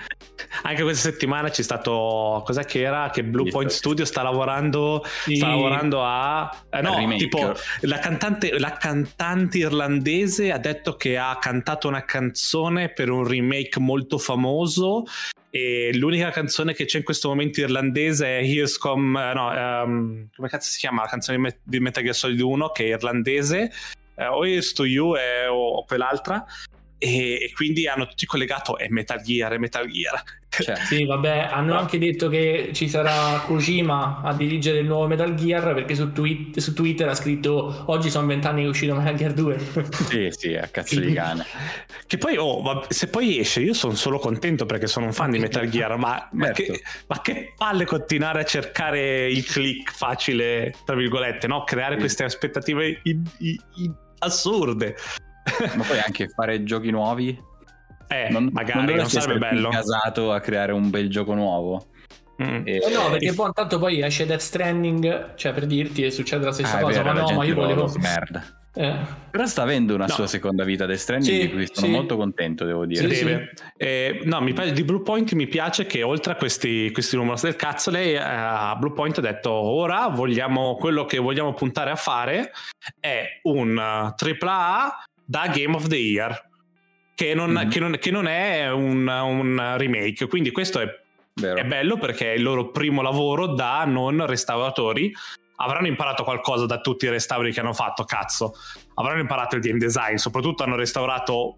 [0.63, 3.09] Anche questa settimana c'è stato cos'è che era?
[3.09, 5.35] Che Blue Point Studio sta lavorando sì.
[5.35, 7.17] sta lavorando a eh, no remake.
[7.17, 13.27] tipo la cantante, la cantante irlandese ha detto che ha cantato una canzone per un
[13.27, 15.03] remake molto famoso
[15.49, 20.49] e l'unica canzone che c'è in questo momento irlandese è Here's Come no um, come
[20.49, 23.71] cazzo si chiama la canzone di Metal Gear Solid 1 che è irlandese
[24.15, 26.45] eh, o Here's to You e, o, o quell'altra
[27.03, 30.23] e, e, quindi hanno tutti collegato è Metal Gear, è Metal Gear.
[30.47, 30.75] Cioè.
[30.87, 35.73] sì, vabbè, hanno anche detto che ci sarà Kojima a dirigere il nuovo Metal Gear
[35.73, 39.33] perché su, tweet, su Twitter ha scritto oggi sono vent'anni che è uscito Metal Gear
[39.33, 39.59] 2.
[40.07, 41.45] sì, sì, a cazzo di cane.
[42.07, 45.31] Che poi, oh, vabbè, se poi esce, io sono solo contento perché sono un fan
[45.31, 46.81] di Metal Gear, ma, ma, che, certo.
[47.07, 51.65] ma che, palle continuare a cercare il click facile, tra virgolette, no?
[51.65, 51.99] Creare sì.
[51.99, 53.93] queste aspettative in, in, in
[54.23, 54.95] assurde.
[55.75, 57.51] Ma poi anche fare giochi nuovi.
[58.07, 59.69] Eh, non, magari non, non sarebbe bello.
[59.69, 61.87] casato a creare un bel gioco nuovo.
[62.41, 62.61] Mm.
[62.65, 63.33] E, no, perché e...
[63.33, 67.13] poi tanto poi esce Death Stranding, cioè per dirti succede la stessa ah, cosa, vero,
[67.13, 68.43] ma no, ma io volevo merda.
[68.75, 69.21] Eh.
[69.29, 70.13] Però sta avendo una no.
[70.13, 71.93] sua seconda vita Death Stranding sì, di cui sono sì.
[71.93, 73.13] molto contento, devo dire.
[73.13, 77.43] Sì, eh, no, mi piace, di Bluepoint mi piace che oltre a questi, questi rumors
[77.43, 81.95] del cazzo, lei a uh, Bluepoint ha detto ora vogliamo, quello che vogliamo puntare a
[81.95, 82.51] fare
[82.99, 86.49] è un uh, AAA da Game of the Year.
[87.15, 87.69] Che non, mm-hmm.
[87.69, 90.87] che non, che non è un, un, remake, quindi questo è,
[91.39, 95.13] è bello perché è il loro primo lavoro da non restauratori
[95.57, 98.53] avranno imparato qualcosa da tutti i restauri che hanno fatto, cazzo.
[98.95, 101.57] Avranno imparato il game design, soprattutto hanno restaurato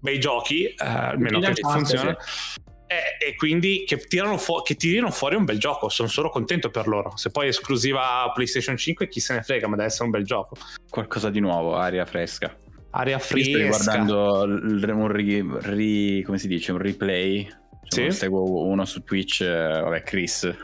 [0.00, 2.16] bei giochi, eh, almeno che funzionano.
[2.20, 2.60] Sì.
[2.86, 5.88] E, e, quindi che, tirano fu- che tirino fuori un bel gioco.
[5.88, 7.16] Sono solo contento per loro.
[7.16, 10.24] Se poi è esclusiva PlayStation 5, chi se ne frega, ma deve essere un bel
[10.24, 10.56] gioco.
[10.88, 12.54] Qualcosa di nuovo, aria fresca.
[12.90, 13.72] Aria fresca.
[13.72, 17.48] Sto guardando un, ri, ri, come si dice, un replay.
[17.86, 18.16] Cioè, sì?
[18.16, 20.54] Seguo uno su Twitch, eh, vabbè, Chris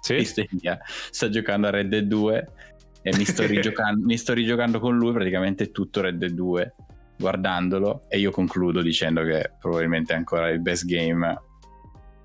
[0.00, 0.24] sì.
[1.10, 2.48] Sta giocando a Red Dead 2
[3.02, 6.74] e mi sto, rigiocando, mi sto rigiocando con lui praticamente tutto Red Dead 2
[7.16, 11.38] guardandolo e io concludo dicendo che probabilmente è ancora il best game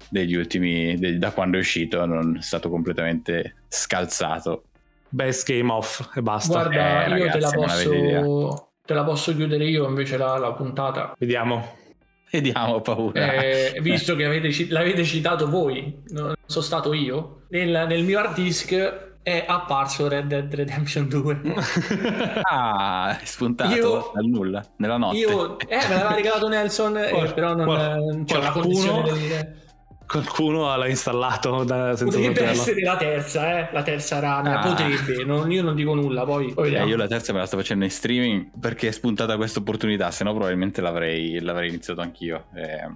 [0.10, 4.64] degli ultimi de, da quando è uscito non è stato completamente scalzato.
[5.10, 6.64] Best game off e basta.
[6.64, 10.54] Guarda eh, io ragazzi, te, la posso, te la posso chiudere io invece la, la
[10.54, 11.16] puntata?
[11.18, 11.84] Vediamo.
[12.32, 13.34] Vediamo, paura.
[13.34, 18.34] Eh, visto che avete, l'avete citato voi, non sono stato io, nel, nel mio hard
[18.34, 21.42] disk è apparso Red Dead Redemption 2.
[22.44, 25.18] ah, è spuntato io, dal nulla, nella notte.
[25.18, 29.64] Io, eh, me l'aveva regalato Nelson, eh, però non c'è una condizione di dire
[30.08, 32.62] Qualcuno l'ha installato da, senza Potrebbe saperlo.
[32.62, 33.70] essere la terza, eh?
[33.74, 34.60] la terza rana.
[34.60, 34.68] Ah.
[34.68, 36.24] Potrebbe, non, io non dico nulla.
[36.24, 39.36] Poi, poi eh, io la terza me la sto facendo in streaming perché è spuntata
[39.36, 42.46] questa opportunità, se no probabilmente l'avrei, l'avrei iniziato anch'io.
[42.54, 42.88] Eh.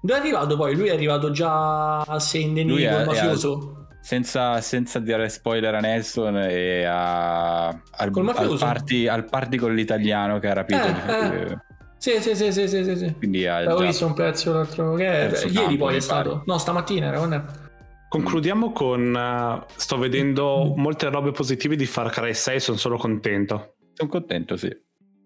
[0.00, 0.74] Dove è arrivato poi?
[0.74, 3.77] Lui è arrivato già a Saint Denis mafioso?
[4.00, 10.38] Senza, senza, dire spoiler a Nelson e a, al, al, party, al party con l'italiano
[10.38, 10.86] che ha rapito.
[10.86, 11.58] Eh, eh.
[11.98, 13.14] Sì, sì, sì, sì, sì, sì.
[13.18, 16.42] Quindi ha Avevo visto un pezzo l'altro che è, ieri poi è stato.
[16.46, 17.66] No, stamattina era quando.
[18.08, 23.74] Concludiamo con uh, sto vedendo molte robe positive di Far Cry 6, sono solo contento.
[23.92, 24.74] Sono contento, sì.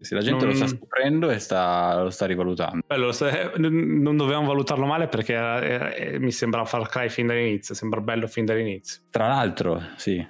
[0.02, 0.54] Se la gente non...
[0.54, 2.82] lo sta scoprendo e sta, lo sta rivalutando.
[2.86, 3.12] Bello,
[3.56, 8.44] non dovevamo valutarlo male perché eh, mi sembra Far Cry fin dall'inizio, sembra bello fin
[8.44, 9.02] dall'inizio.
[9.10, 10.24] Tra l'altro, sì,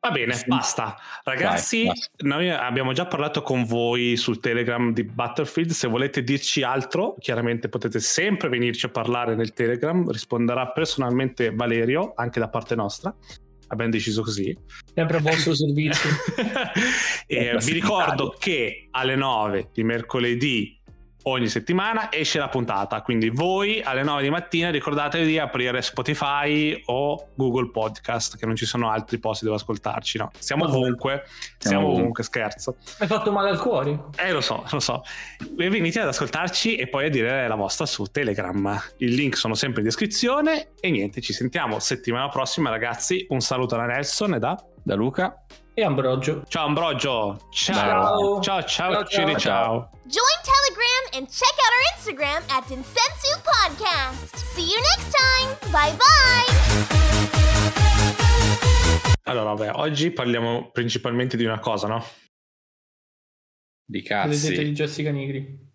[0.00, 0.44] Va bene, sì.
[0.46, 0.96] basta.
[1.24, 2.10] Ragazzi, Vai, basta.
[2.20, 5.70] noi abbiamo già parlato con voi sul Telegram di Battlefield.
[5.70, 10.08] Se volete dirci altro, chiaramente potete sempre venirci a parlare nel Telegram.
[10.08, 13.14] Risponderà personalmente Valerio, anche da parte nostra.
[13.68, 14.56] Abbiamo deciso così.
[14.94, 16.10] Sempre a vostro servizio.
[17.26, 20.77] e vi ricordo che alle 9 di mercoledì
[21.30, 23.02] ogni settimana esce la puntata.
[23.02, 28.56] Quindi voi alle 9 di mattina ricordatevi di aprire Spotify o Google Podcast, che non
[28.56, 30.18] ci sono altri posti dove ascoltarci.
[30.18, 31.24] No, siamo ovunque,
[31.58, 32.76] siamo, siamo ovunque, scherzo.
[32.98, 34.06] Hai fatto male al cuore?
[34.16, 35.02] Eh, lo so, lo so.
[35.58, 38.78] E venite ad ascoltarci e poi a dire la vostra su Telegram.
[38.98, 40.70] Il link sono sempre in descrizione.
[40.80, 43.26] E niente, ci sentiamo settimana prossima, ragazzi.
[43.28, 45.42] Un saluto da Nelson e da, da Luca
[45.78, 46.42] e Ambrogio.
[46.48, 47.46] Ciao Ambrogio.
[47.50, 48.40] Ciao.
[48.40, 49.38] Ciao, ciao, ciao, ciao.
[49.38, 49.90] ciao.
[50.06, 54.34] Join Telegram and check out our Instagram at Densensu Podcast.
[54.34, 55.56] See you next time.
[55.70, 56.46] Bye bye.
[59.22, 62.02] Allora, vabbè, oggi parliamo principalmente di una cosa, no?
[63.84, 64.52] Di cazzi.
[64.52, 65.66] di Jessica Nigri.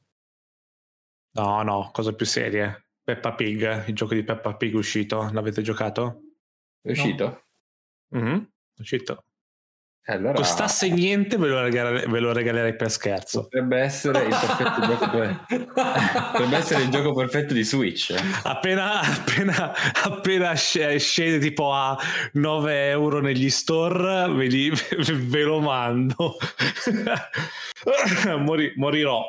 [1.36, 2.88] No, no, cose più serie.
[3.02, 5.30] Peppa Pig, il gioco di Peppa Pig è uscito.
[5.32, 6.24] L'avete giocato?
[6.82, 7.46] È uscito?
[8.10, 8.20] No.
[8.20, 8.38] Mm-hmm.
[8.40, 9.24] È uscito.
[10.06, 10.34] Allora...
[10.34, 13.44] Costasse niente, ve lo, regalerei, ve lo, regalerei per scherzo.
[13.44, 15.72] Potrebbe essere il perfetto.
[16.32, 18.14] Potrebbe essere il gioco perfetto di Switch.
[18.44, 19.74] Appena, appena,
[20.04, 21.98] appena scende tipo a
[22.34, 24.70] 9 euro negli store, ve, li,
[25.08, 26.36] ve lo mando.
[28.40, 29.24] Mori, morirò.